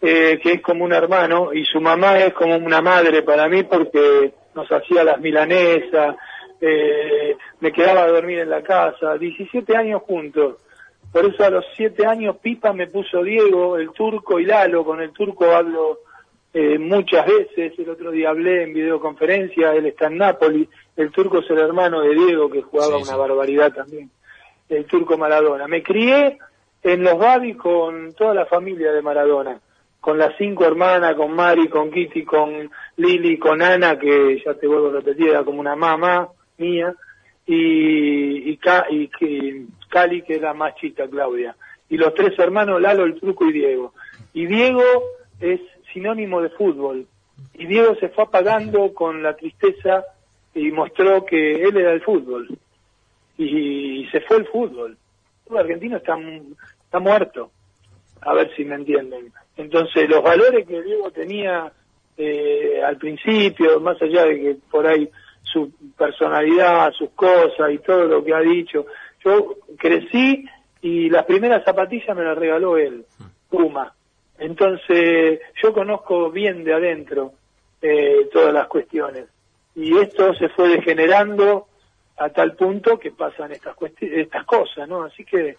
que 0.00 0.40
es 0.40 0.62
como 0.62 0.84
un 0.84 0.92
hermano, 0.92 1.52
y 1.52 1.64
su 1.64 1.80
mamá 1.80 2.18
es 2.18 2.32
como 2.32 2.56
una 2.56 2.80
madre 2.80 3.22
para 3.22 3.48
mí 3.48 3.64
porque 3.64 4.34
nos 4.54 4.70
hacía 4.70 5.04
las 5.04 5.20
milanesas, 5.20 6.16
eh, 6.60 7.36
me 7.60 7.72
quedaba 7.72 8.04
a 8.04 8.08
dormir 8.08 8.40
en 8.40 8.50
la 8.50 8.62
casa, 8.62 9.18
17 9.18 9.76
años 9.76 10.02
juntos. 10.02 10.56
Por 11.12 11.26
eso 11.26 11.44
a 11.44 11.50
los 11.50 11.64
7 11.76 12.06
años 12.06 12.36
Pipa 12.38 12.72
me 12.72 12.86
puso 12.86 13.22
Diego, 13.22 13.76
el 13.76 13.90
turco 13.90 14.38
y 14.38 14.46
Lalo, 14.46 14.84
con 14.84 15.00
el 15.00 15.10
turco 15.12 15.54
hablo 15.54 15.98
eh, 16.54 16.78
muchas 16.78 17.26
veces, 17.26 17.78
el 17.78 17.88
otro 17.88 18.10
día 18.10 18.30
hablé 18.30 18.64
en 18.64 18.74
videoconferencia, 18.74 19.72
él 19.72 19.86
está 19.86 20.06
en 20.08 20.18
Nápoles, 20.18 20.68
el 20.96 21.10
turco 21.10 21.38
es 21.38 21.50
el 21.50 21.58
hermano 21.58 22.02
de 22.02 22.14
Diego 22.14 22.50
que 22.50 22.60
jugaba 22.60 22.98
una 22.98 23.16
barbaridad 23.16 23.72
también, 23.72 24.10
el 24.68 24.84
turco 24.84 25.16
Maradona. 25.16 25.66
Me 25.66 25.82
crié 25.82 26.38
en 26.82 27.02
los 27.02 27.18
Babis 27.18 27.56
con 27.56 28.12
toda 28.14 28.34
la 28.34 28.44
familia 28.44 28.92
de 28.92 29.00
Maradona, 29.00 29.60
con 30.02 30.18
las 30.18 30.36
cinco 30.36 30.64
hermanas, 30.64 31.14
con 31.14 31.32
Mari, 31.32 31.68
con 31.68 31.92
Kitty, 31.92 32.24
con 32.24 32.68
Lili, 32.96 33.38
con 33.38 33.62
Ana, 33.62 33.96
que 34.00 34.42
ya 34.44 34.52
te 34.54 34.66
vuelvo 34.66 34.88
a 34.88 34.94
repetir, 34.94 35.28
era 35.28 35.44
como 35.44 35.60
una 35.60 35.76
mamá 35.76 36.28
mía, 36.58 36.92
y, 37.46 37.60
y, 37.60 38.50
y, 38.50 38.56
Cali, 38.56 40.22
que 40.22 40.34
es 40.34 40.42
la 40.42 40.54
más 40.54 40.74
chita, 40.74 41.08
Claudia. 41.08 41.54
Y 41.88 41.98
los 41.98 42.12
tres 42.14 42.36
hermanos, 42.36 42.80
Lalo, 42.80 43.04
el 43.04 43.14
Turco 43.20 43.46
y 43.48 43.52
Diego. 43.52 43.94
Y 44.34 44.46
Diego 44.46 44.82
es 45.38 45.60
sinónimo 45.92 46.42
de 46.42 46.50
fútbol. 46.50 47.06
Y 47.54 47.66
Diego 47.66 47.94
se 47.94 48.08
fue 48.08 48.24
apagando 48.24 48.92
con 48.94 49.22
la 49.22 49.36
tristeza 49.36 50.04
y 50.52 50.72
mostró 50.72 51.24
que 51.24 51.62
él 51.62 51.76
era 51.76 51.92
el 51.92 52.02
fútbol. 52.02 52.48
Y, 53.38 54.08
se 54.10 54.20
fue 54.22 54.38
el 54.38 54.48
fútbol. 54.48 54.98
El 55.48 55.56
argentino 55.56 55.98
está 55.98 56.98
muerto. 56.98 57.52
A 58.20 58.34
ver 58.34 58.52
si 58.56 58.64
me 58.64 58.74
entienden. 58.74 59.32
Entonces, 59.56 60.08
los 60.08 60.22
valores 60.22 60.66
que 60.66 60.82
Diego 60.82 61.10
tenía 61.10 61.72
eh, 62.16 62.80
al 62.84 62.96
principio, 62.96 63.80
más 63.80 64.00
allá 64.00 64.24
de 64.24 64.40
que 64.40 64.56
por 64.70 64.86
ahí 64.86 65.08
su 65.42 65.70
personalidad, 65.96 66.92
sus 66.92 67.10
cosas 67.10 67.70
y 67.72 67.78
todo 67.78 68.04
lo 68.04 68.24
que 68.24 68.34
ha 68.34 68.40
dicho, 68.40 68.86
yo 69.24 69.56
crecí 69.78 70.44
y 70.80 71.10
las 71.10 71.24
primeras 71.26 71.64
zapatillas 71.64 72.16
me 72.16 72.24
las 72.24 72.36
regaló 72.36 72.76
él, 72.76 73.04
Puma. 73.48 73.92
Entonces, 74.38 75.40
yo 75.62 75.72
conozco 75.72 76.30
bien 76.30 76.64
de 76.64 76.72
adentro 76.72 77.32
eh, 77.80 78.28
todas 78.32 78.52
las 78.52 78.66
cuestiones. 78.66 79.26
Y 79.74 79.96
esto 79.98 80.34
se 80.34 80.48
fue 80.48 80.68
degenerando 80.68 81.66
a 82.16 82.28
tal 82.30 82.54
punto 82.54 82.98
que 82.98 83.10
pasan 83.10 83.52
estas, 83.52 83.76
estas 84.00 84.44
cosas, 84.44 84.88
¿no? 84.88 85.04
Así 85.04 85.24
que 85.24 85.56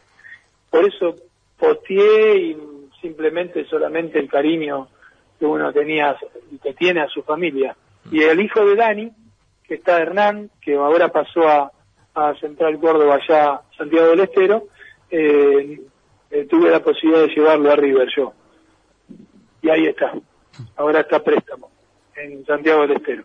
por 0.70 0.86
eso 0.86 1.16
posteé 1.58 2.38
y 2.38 2.58
simplemente 3.04 3.66
solamente 3.66 4.18
el 4.18 4.28
cariño 4.28 4.88
que 5.38 5.46
uno 5.46 5.72
tenía 5.72 6.18
y 6.52 6.58
que 6.58 6.74
tiene 6.74 7.02
a 7.02 7.08
su 7.08 7.22
familia. 7.22 7.76
Y 8.12 8.24
el 8.24 8.42
hijo 8.42 8.66
de 8.66 8.76
Dani, 8.76 9.12
que 9.68 9.76
está 9.76 10.02
Hernán, 10.02 10.50
que 10.60 10.74
ahora 10.76 11.10
pasó 11.10 11.48
a, 11.48 11.72
a 12.16 12.34
Central 12.40 12.80
Córdoba, 12.80 13.20
allá 13.22 13.62
Santiago 13.78 14.08
del 14.08 14.22
Estero, 14.22 14.64
eh, 15.12 15.80
eh, 16.32 16.48
tuve 16.50 16.72
la 16.72 16.80
posibilidad 16.80 17.28
de 17.28 17.36
llevarlo 17.36 17.72
a 17.72 17.76
River 17.76 18.08
yo 18.18 18.34
y 19.64 19.70
ahí 19.70 19.88
está. 19.88 20.14
Ahora 20.76 21.00
está 21.00 21.24
préstamo 21.24 21.72
en 22.16 22.46
Santiago 22.46 22.82
del 22.82 22.98
Estero. 22.98 23.24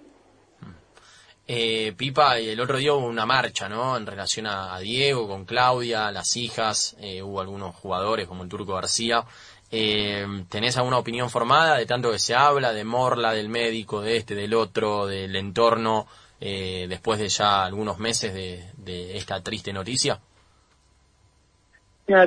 Eh, 1.47 1.95
Pipa, 1.97 2.39
el 2.39 2.61
otro 2.61 2.77
día 2.77 2.93
hubo 2.93 3.07
una 3.07 3.27
marcha, 3.27 3.69
¿no? 3.69 3.97
En 3.97 4.07
relación 4.07 4.47
a, 4.47 4.79
Diego, 4.79 5.27
con 5.27 5.45
Claudia, 5.45 6.13
las 6.13 6.37
hijas, 6.37 6.97
eh, 7.01 7.23
hubo 7.23 7.41
algunos 7.41 7.75
jugadores 7.75 8.29
como 8.29 8.45
el 8.45 8.49
Turco 8.49 8.75
García. 8.75 9.25
Eh, 9.71 10.27
¿Tenés 10.49 10.77
alguna 10.79 10.99
opinión 10.99 11.29
formada 11.31 11.77
de 11.77 11.87
tanto 11.87 12.11
que 12.11 12.19
se 12.19 12.35
habla, 12.35 12.73
de 12.73 12.85
Morla, 12.85 13.33
del 13.33 13.49
médico, 13.49 14.01
de 14.01 14.17
este, 14.17 14.35
del 14.35 14.55
otro, 14.55 15.07
del 15.07 15.37
entorno, 15.37 16.07
eh, 16.41 16.87
después 16.89 17.19
de 17.19 17.29
ya 17.29 17.65
algunos 17.65 17.99
meses 17.99 18.33
de 18.33 19.17
esta 19.17 19.43
triste 19.43 19.73
noticia? 19.73 20.21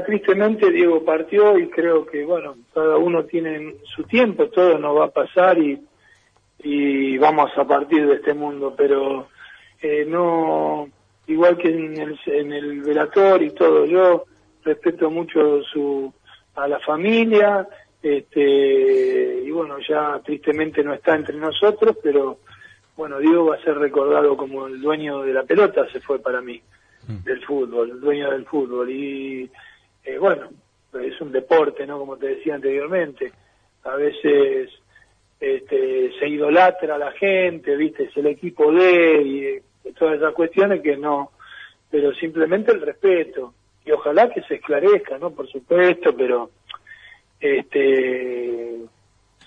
tristemente 0.06 0.72
Diego 0.72 1.04
partió 1.04 1.58
y 1.58 1.68
creo 1.70 2.06
que, 2.06 2.24
bueno, 2.24 2.56
cada 2.74 2.98
uno 2.98 3.24
tiene 3.26 3.78
su 3.96 4.04
tiempo, 4.04 4.48
todo 4.48 4.78
nos 4.78 4.98
va 4.98 5.06
a 5.06 5.12
pasar 5.12 5.58
y, 5.58 5.82
y 6.60 7.18
vamos 7.18 7.52
a 7.58 7.66
partir 7.66 8.08
de 8.08 8.16
este 8.16 8.34
mundo, 8.34 8.76
pero 8.78 9.28
eh, 9.82 10.06
no, 10.08 10.88
igual 11.28 11.58
que 11.58 11.70
en 11.70 12.00
el, 12.00 12.20
en 12.28 12.54
el 12.54 12.82
velator 12.82 13.42
y 13.42 13.52
todo, 13.52 13.86
yo 13.86 14.26
respeto 14.64 15.10
mucho 15.10 15.64
su, 15.64 16.14
a 16.56 16.68
la 16.68 16.80
familia, 16.80 17.68
este, 18.02 19.44
y 19.46 19.52
bueno, 19.52 19.78
ya 19.88 20.20
tristemente 20.24 20.84
no 20.84 20.94
está 20.94 21.16
entre 21.16 21.38
nosotros, 21.38 21.98
pero 22.02 22.40
bueno, 22.98 23.20
Diego 23.20 23.48
va 23.48 23.56
a 23.56 23.64
ser 23.64 23.78
recordado 23.78 24.36
como 24.36 24.68
el 24.68 24.82
dueño 24.82 25.22
de 25.22 25.34
la 25.34 25.44
pelota, 25.44 25.88
se 25.92 26.02
fue 26.02 26.20
para 26.20 26.42
mí, 26.42 26.62
mm. 27.08 27.24
del 27.24 27.46
fútbol, 27.46 27.92
el 27.92 28.02
dueño 28.02 28.32
del 28.32 28.46
fútbol, 28.46 28.90
y 28.90 29.50
eh, 30.04 30.18
bueno, 30.18 30.50
es 31.02 31.22
un 31.22 31.32
deporte, 31.32 31.86
¿no? 31.88 32.00
Como 32.00 32.18
te 32.18 32.28
decía 32.28 32.56
anteriormente, 32.56 33.32
a 33.84 33.96
veces 33.96 34.70
este, 35.40 36.12
se 36.20 36.28
idolatra 36.28 36.96
a 36.96 37.00
la 37.00 37.12
gente, 37.12 37.76
viste, 37.76 38.04
es 38.06 38.18
el 38.18 38.28
equipo 38.28 38.72
de 38.72 39.22
y, 39.22 39.90
y 39.90 39.94
todas 39.94 40.18
esas 40.18 40.34
cuestiones 40.34 40.82
que 40.82 40.98
no, 40.98 41.32
pero 41.90 42.14
simplemente 42.14 42.72
el 42.72 42.82
respeto 42.82 43.54
y 43.86 43.92
ojalá 43.92 44.30
que 44.30 44.42
se 44.44 44.56
esclarezca, 44.56 45.18
¿no? 45.18 45.32
Por 45.32 45.48
supuesto, 45.50 46.16
pero 46.16 46.50
este 47.40 48.78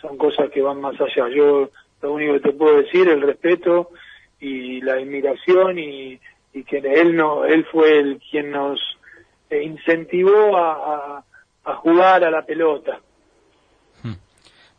son 0.01 0.17
cosas 0.17 0.51
que 0.51 0.61
van 0.61 0.81
más 0.81 1.01
allá. 1.01 1.29
Yo 1.29 1.71
lo 2.03 2.13
único 2.13 2.35
que 2.35 2.41
te 2.41 2.53
puedo 2.53 2.83
decir, 2.83 3.09
el 3.09 3.23
respeto 3.23 3.91
y 4.41 4.81
la 4.81 4.95
admiración 4.95 5.79
y, 5.79 6.21
y 6.53 6.65
que 6.65 6.79
él 6.79 7.17
no, 7.17 7.45
él 7.45 7.65
fue 7.71 7.99
el 7.99 8.21
quien 8.31 8.51
nos 8.51 8.81
incentivó 9.63 10.57
a, 10.57 11.25
jugar 11.83 12.25
a 12.25 12.31
la 12.31 12.43
pelota. 12.45 13.01
Hmm. 14.03 14.15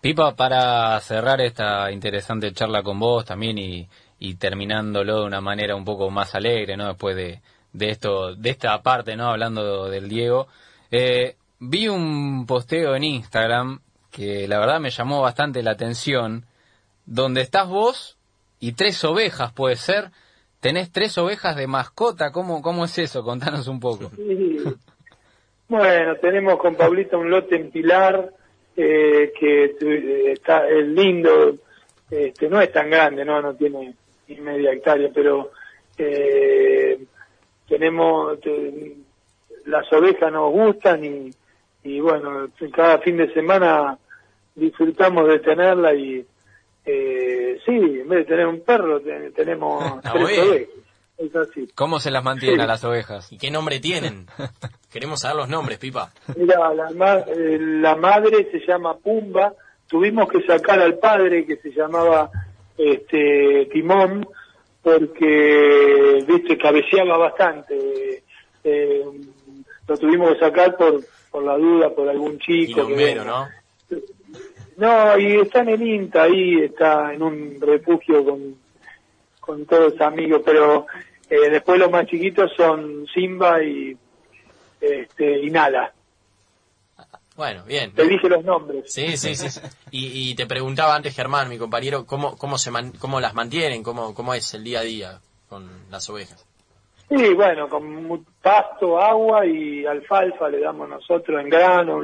Pipa, 0.01 0.35
para 0.35 0.99
cerrar 0.99 1.41
esta 1.41 1.91
interesante 1.91 2.51
charla 2.53 2.83
con 2.83 2.99
vos 2.99 3.25
también 3.25 3.57
y, 3.57 3.87
terminándolo 4.35 5.21
de 5.21 5.25
una 5.25 5.41
manera 5.41 5.75
un 5.75 5.85
poco 5.85 6.09
más 6.09 6.33
alegre, 6.35 6.75
¿no? 6.77 6.87
Después 6.87 7.15
de, 7.15 7.41
de 7.77 7.89
esto, 7.89 8.35
de 8.35 8.49
esta 8.49 8.81
parte, 8.81 9.15
¿no? 9.15 9.29
Hablando 9.29 9.89
del 9.89 10.07
Diego, 10.07 10.47
eh, 10.91 11.35
vi 11.59 11.87
un 11.87 12.45
posteo 12.45 12.95
en 12.95 13.03
Instagram 13.03 13.79
que 14.11 14.47
la 14.47 14.59
verdad 14.59 14.79
me 14.79 14.91
llamó 14.91 15.21
bastante 15.21 15.61
la 15.61 15.71
atención, 15.71 16.45
donde 17.05 17.41
estás 17.41 17.67
vos 17.67 18.17
y 18.59 18.73
tres 18.73 19.03
ovejas, 19.03 19.51
puede 19.51 19.75
ser, 19.75 20.11
tenés 20.61 20.91
tres 20.91 21.17
ovejas 21.17 21.55
de 21.57 21.67
mascota, 21.67 22.31
¿cómo, 22.31 22.61
cómo 22.61 22.85
es 22.85 22.97
eso? 22.97 23.23
Contanos 23.23 23.67
un 23.67 23.79
poco. 23.79 24.11
Bueno, 25.67 26.15
tenemos 26.17 26.57
con 26.59 26.75
Pablito 26.75 27.17
un 27.17 27.29
lote 27.31 27.55
en 27.55 27.71
Pilar, 27.71 28.31
eh, 28.77 29.33
que 29.37 29.65
eh, 29.65 30.31
está 30.31 30.69
es 30.69 30.85
lindo, 30.85 31.57
este, 32.09 32.47
no 32.47 32.61
es 32.61 32.71
tan 32.71 32.89
grande, 32.89 33.25
no, 33.25 33.41
no 33.41 33.55
tiene 33.55 33.95
ni 34.27 34.41
media 34.41 34.71
hectárea, 34.71 35.09
pero 35.13 35.51
eh, 35.97 36.99
tenemos, 37.67 38.37
las 39.65 39.91
ovejas 39.93 40.31
nos 40.31 40.51
gustan 40.51 41.03
y, 41.03 41.31
y 41.83 41.99
bueno, 41.99 42.47
cada 42.73 42.99
fin 42.99 43.17
de 43.17 43.33
semana 43.33 43.97
disfrutamos 44.55 45.27
de 45.27 45.39
tenerla 45.39 45.93
y 45.93 46.25
eh, 46.85 47.59
sí, 47.65 47.71
en 47.71 48.07
vez 48.07 48.19
de 48.19 48.25
tener 48.25 48.47
un 48.47 48.61
perro, 48.61 49.01
tenemos 49.35 50.01
tres 50.01 50.23
ovejas. 50.23 50.69
Es 51.17 51.33
así. 51.33 51.69
¿Cómo 51.75 51.99
se 51.99 52.11
las 52.11 52.23
mantienen 52.23 52.59
a 52.59 52.67
las 52.67 52.83
ovejas? 52.83 53.31
¿Y 53.31 53.37
qué 53.37 53.49
nombre 53.49 53.79
tienen? 53.79 54.27
Queremos 54.91 55.21
saber 55.21 55.37
los 55.37 55.49
nombres, 55.49 55.77
Pipa. 55.77 56.11
Mira, 56.35 56.73
la, 56.73 57.19
eh, 57.27 57.57
la 57.59 57.95
madre 57.95 58.49
se 58.51 58.59
llama 58.67 58.97
Pumba. 58.97 59.53
Tuvimos 59.87 60.27
que 60.27 60.41
sacar 60.41 60.79
al 60.79 60.97
padre 60.97 61.45
que 61.45 61.55
se 61.57 61.71
llamaba 61.71 62.29
este 62.77 63.69
Timón 63.71 64.27
porque, 64.85 66.23
viste, 66.27 66.59
cabeceaba 66.59 67.17
bastante. 67.17 68.23
Eh, 68.63 69.03
lo 69.87 69.97
tuvimos 69.97 70.33
que 70.33 70.39
sacar 70.41 70.77
por, 70.77 71.03
por 71.31 71.43
la 71.43 71.57
duda, 71.57 71.89
por 71.89 72.07
algún 72.07 72.37
chico. 72.37 72.87
Y 72.87 73.15
¿no? 73.15 73.47
No, 74.77 75.17
y 75.17 75.37
está 75.37 75.61
en 75.61 75.69
el 75.69 75.81
INTA, 75.81 76.23
ahí 76.23 76.59
está 76.61 77.15
en 77.15 77.23
un 77.23 77.57
refugio 77.59 78.23
con, 78.23 78.57
con 79.39 79.65
todos 79.65 79.99
amigos, 80.01 80.43
pero 80.45 80.85
eh, 81.31 81.49
después 81.49 81.79
los 81.79 81.89
más 81.89 82.05
chiquitos 82.05 82.53
son 82.55 83.07
Simba 83.11 83.63
y, 83.63 83.97
este, 84.79 85.39
y 85.39 85.49
Nala. 85.49 85.91
Bueno, 87.35 87.63
bien. 87.65 87.91
Te 87.93 88.07
dije 88.07 88.29
los 88.29 88.43
nombres. 88.45 88.91
Sí, 88.93 89.17
sí, 89.17 89.35
sí. 89.35 89.59
Y, 89.91 90.31
y 90.31 90.35
te 90.35 90.45
preguntaba 90.45 90.95
antes, 90.95 91.13
Germán, 91.15 91.49
mi 91.49 91.57
compañero, 91.57 92.05
¿cómo, 92.05 92.37
cómo, 92.37 92.57
se 92.57 92.71
cómo 92.99 93.19
las 93.19 93.33
mantienen? 93.33 93.83
¿Cómo, 93.83 94.13
¿Cómo 94.13 94.33
es 94.33 94.53
el 94.53 94.63
día 94.63 94.79
a 94.79 94.83
día 94.83 95.19
con 95.49 95.69
las 95.89 96.09
ovejas? 96.09 96.45
Sí, 97.09 97.33
bueno, 97.33 97.69
con 97.69 98.25
pasto, 98.41 98.99
agua 98.99 99.45
y 99.45 99.85
alfalfa 99.85 100.49
le 100.49 100.59
damos 100.61 100.89
nosotros 100.89 101.39
en 101.39 101.49
grano, 101.49 102.01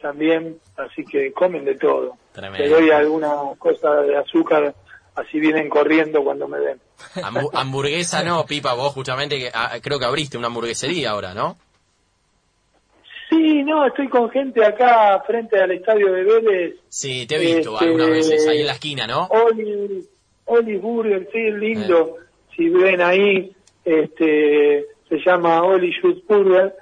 también, 0.00 0.58
así 0.76 1.04
que 1.04 1.32
comen 1.32 1.64
de 1.64 1.76
todo. 1.76 2.16
Tremendo. 2.32 2.64
Le 2.64 2.68
doy 2.68 2.90
alguna 2.90 3.34
cosa 3.58 3.96
de 4.02 4.16
azúcar, 4.16 4.74
así 5.14 5.38
vienen 5.38 5.68
corriendo 5.68 6.24
cuando 6.24 6.48
me 6.48 6.58
ven. 6.58 6.80
Hambu- 7.16 7.50
hamburguesa 7.52 8.24
no, 8.24 8.44
Pipa, 8.44 8.74
vos 8.74 8.92
justamente 8.94 9.38
que, 9.38 9.50
ah, 9.54 9.74
creo 9.80 10.00
que 10.00 10.06
abriste 10.06 10.36
una 10.38 10.48
hamburguesería 10.48 11.10
ahora, 11.10 11.34
¿no? 11.34 11.56
Sí, 13.32 13.62
no, 13.62 13.86
estoy 13.86 14.08
con 14.08 14.28
gente 14.28 14.62
acá 14.62 15.22
frente 15.26 15.58
al 15.58 15.70
estadio 15.70 16.12
de 16.12 16.22
Vélez. 16.22 16.74
Sí, 16.90 17.26
te 17.26 17.36
he 17.36 17.38
visto 17.38 17.72
Este, 17.72 17.86
algunas 17.86 18.10
veces, 18.10 18.46
ahí 18.46 18.60
en 18.60 18.66
la 18.66 18.72
esquina, 18.72 19.06
¿no? 19.06 19.26
Oli, 19.30 20.06
Oli 20.44 20.76
Burger, 20.76 21.26
sí, 21.32 21.50
lindo. 21.52 22.18
Si 22.54 22.68
ven 22.68 23.00
ahí, 23.00 23.50
este, 23.86 24.84
se 25.08 25.18
llama 25.24 25.62
Oli 25.62 25.92
Shoot 25.92 26.26
Burger, 26.26 26.74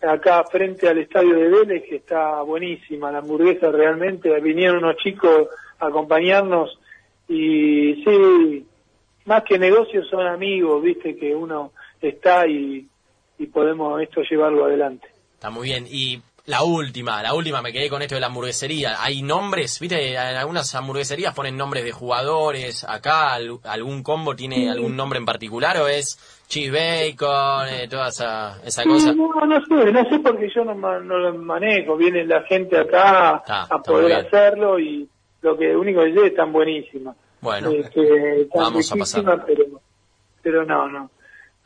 acá 0.00 0.44
frente 0.44 0.88
al 0.88 0.98
estadio 0.98 1.34
de 1.34 1.48
Vélez, 1.48 1.82
que 1.88 1.96
está 1.96 2.40
buenísima 2.42 3.10
la 3.10 3.18
hamburguesa 3.18 3.72
realmente. 3.72 4.40
Vinieron 4.40 4.84
unos 4.84 4.98
chicos 4.98 5.48
a 5.80 5.88
acompañarnos 5.88 6.78
y 7.28 8.04
sí, 8.04 8.64
más 9.24 9.42
que 9.42 9.58
negocios 9.58 10.06
son 10.08 10.24
amigos, 10.24 10.84
viste, 10.84 11.16
que 11.16 11.34
uno 11.34 11.72
está 12.00 12.46
y, 12.46 12.86
y 13.40 13.46
podemos 13.46 14.00
esto 14.00 14.22
llevarlo 14.22 14.66
adelante. 14.66 15.15
Está 15.36 15.50
muy 15.50 15.68
bien. 15.68 15.86
Y 15.88 16.20
la 16.46 16.62
última, 16.62 17.22
la 17.22 17.34
última, 17.34 17.60
me 17.60 17.72
quedé 17.72 17.88
con 17.90 18.02
esto 18.02 18.14
de 18.14 18.20
la 18.20 18.28
hamburguesería. 18.28 19.02
¿Hay 19.02 19.22
nombres? 19.22 19.78
¿Viste? 19.80 20.12
En 20.14 20.18
algunas 20.36 20.74
hamburgueserías 20.74 21.34
ponen 21.34 21.56
nombres 21.56 21.84
de 21.84 21.92
jugadores. 21.92 22.84
Acá 22.84 23.34
al- 23.34 23.58
algún 23.64 24.02
combo 24.02 24.34
tiene 24.34 24.70
algún 24.70 24.96
nombre 24.96 25.18
en 25.18 25.24
particular 25.26 25.76
o 25.78 25.88
es 25.88 26.18
cheese 26.48 26.70
bacon, 26.72 27.68
eh, 27.68 27.88
toda 27.88 28.08
esa, 28.08 28.58
esa 28.64 28.84
cosa. 28.84 29.12
No, 29.12 29.28
no 29.46 29.60
sé, 29.66 29.92
no 29.92 30.08
sé 30.08 30.18
porque 30.20 30.48
yo 30.54 30.64
no, 30.64 30.74
no 30.74 31.18
lo 31.18 31.34
manejo. 31.34 31.96
Viene 31.96 32.24
la 32.24 32.42
gente 32.42 32.78
acá 32.78 33.38
Está, 33.38 33.62
a 33.64 33.78
poder 33.82 34.12
hacerlo 34.14 34.78
y 34.78 35.08
lo 35.42 35.56
que 35.58 35.76
único 35.76 36.02
que 36.04 36.14
sé 36.14 36.26
están 36.28 36.52
buenísimas. 36.52 37.16
Bueno, 37.40 37.70
Este, 37.70 38.48
vamos 38.54 38.90
a 38.90 38.96
pasar. 38.96 39.44
pero 40.42 40.64
no, 40.64 40.88
no. 40.88 41.10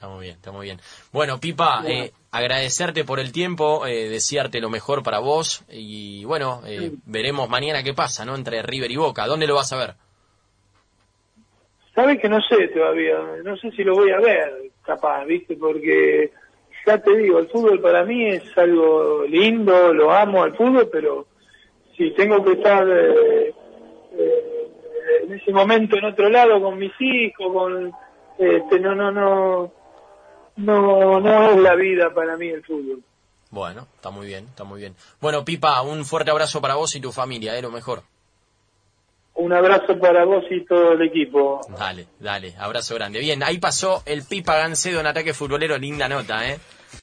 Está 0.01 0.09
muy 0.09 0.23
bien, 0.23 0.37
está 0.37 0.51
muy 0.51 0.65
bien. 0.65 0.79
Bueno, 1.13 1.39
Pipa, 1.39 1.83
Bueno. 1.83 2.05
eh, 2.05 2.13
agradecerte 2.31 3.05
por 3.05 3.21
el 3.21 3.33
tiempo, 3.33 3.87
eh, 3.87 4.09
desearte 4.09 4.59
lo 4.59 4.71
mejor 4.71 5.03
para 5.03 5.19
vos 5.19 5.63
y 5.69 6.25
bueno, 6.25 6.63
eh, 6.67 6.93
veremos 7.05 7.51
mañana 7.51 7.83
qué 7.83 7.93
pasa, 7.93 8.25
¿no? 8.25 8.35
Entre 8.35 8.63
River 8.63 8.91
y 8.91 8.97
Boca. 8.97 9.27
¿Dónde 9.27 9.47
lo 9.47 9.57
vas 9.57 9.75
a 9.75 9.77
ver? 9.77 9.95
Sabes 11.95 12.19
que 12.19 12.31
no 12.31 12.41
sé 12.41 12.69
todavía, 12.69 13.19
no 13.45 13.59
sé 13.59 13.73
si 13.73 13.85
lo 13.85 13.95
voy 13.95 14.11
a 14.11 14.21
ver, 14.21 14.71
capaz, 14.81 15.27
¿viste? 15.27 15.55
Porque 15.57 16.31
ya 16.87 16.97
te 16.97 17.15
digo, 17.19 17.39
el 17.39 17.49
fútbol 17.49 17.79
para 17.83 18.03
mí 18.03 18.27
es 18.27 18.57
algo 18.57 19.25
lindo, 19.29 19.93
lo 19.93 20.13
amo 20.13 20.45
al 20.45 20.57
fútbol, 20.57 20.89
pero 20.91 21.27
si 21.95 22.11
tengo 22.13 22.43
que 22.43 22.53
estar 22.53 22.89
eh, 22.89 23.53
eh, 24.13 24.71
en 25.25 25.35
ese 25.35 25.53
momento 25.53 25.99
en 25.99 26.07
otro 26.07 26.31
lado 26.31 26.59
con 26.59 26.79
mis 26.79 26.99
hijos, 27.01 27.53
con 27.53 27.93
este, 28.39 28.81
no, 28.81 28.95
no, 28.95 29.13
no, 29.13 29.80
no, 30.61 31.21
no 31.21 31.51
es 31.51 31.57
la 31.59 31.75
vida 31.75 32.13
para 32.15 32.37
mí 32.37 32.49
el 32.49 32.63
fútbol. 32.65 33.03
Bueno, 33.51 33.89
está 33.97 34.11
muy 34.11 34.27
bien, 34.27 34.45
está 34.45 34.65
muy 34.65 34.81
bien. 34.81 34.95
Bueno, 35.21 35.45
Pipa, 35.45 35.83
un 35.83 36.05
fuerte 36.05 36.31
abrazo 36.31 36.61
para 36.61 36.77
vos 36.77 36.95
y 36.95 37.01
tu 37.01 37.11
familia, 37.11 37.57
eh, 37.59 37.63
lo 37.63 37.71
mejor. 37.71 38.03
Un 39.35 39.53
abrazo 39.53 39.99
para 39.99 40.25
vos 40.25 40.45
y 40.51 40.65
todo 40.65 40.93
el 40.93 41.03
equipo. 41.03 41.61
Dale, 41.79 42.07
dale, 42.21 42.55
abrazo 42.59 42.95
grande. 42.95 43.21
Bien, 43.21 43.43
ahí 43.43 43.59
pasó 43.59 44.03
el 44.07 44.23
Pipa 44.25 44.57
Gancedo 44.57 45.01
en 45.01 45.07
ataque 45.07 45.35
futbolero, 45.35 45.79
linda 45.79 46.09
nota, 46.09 46.49
¿eh? 46.49 46.59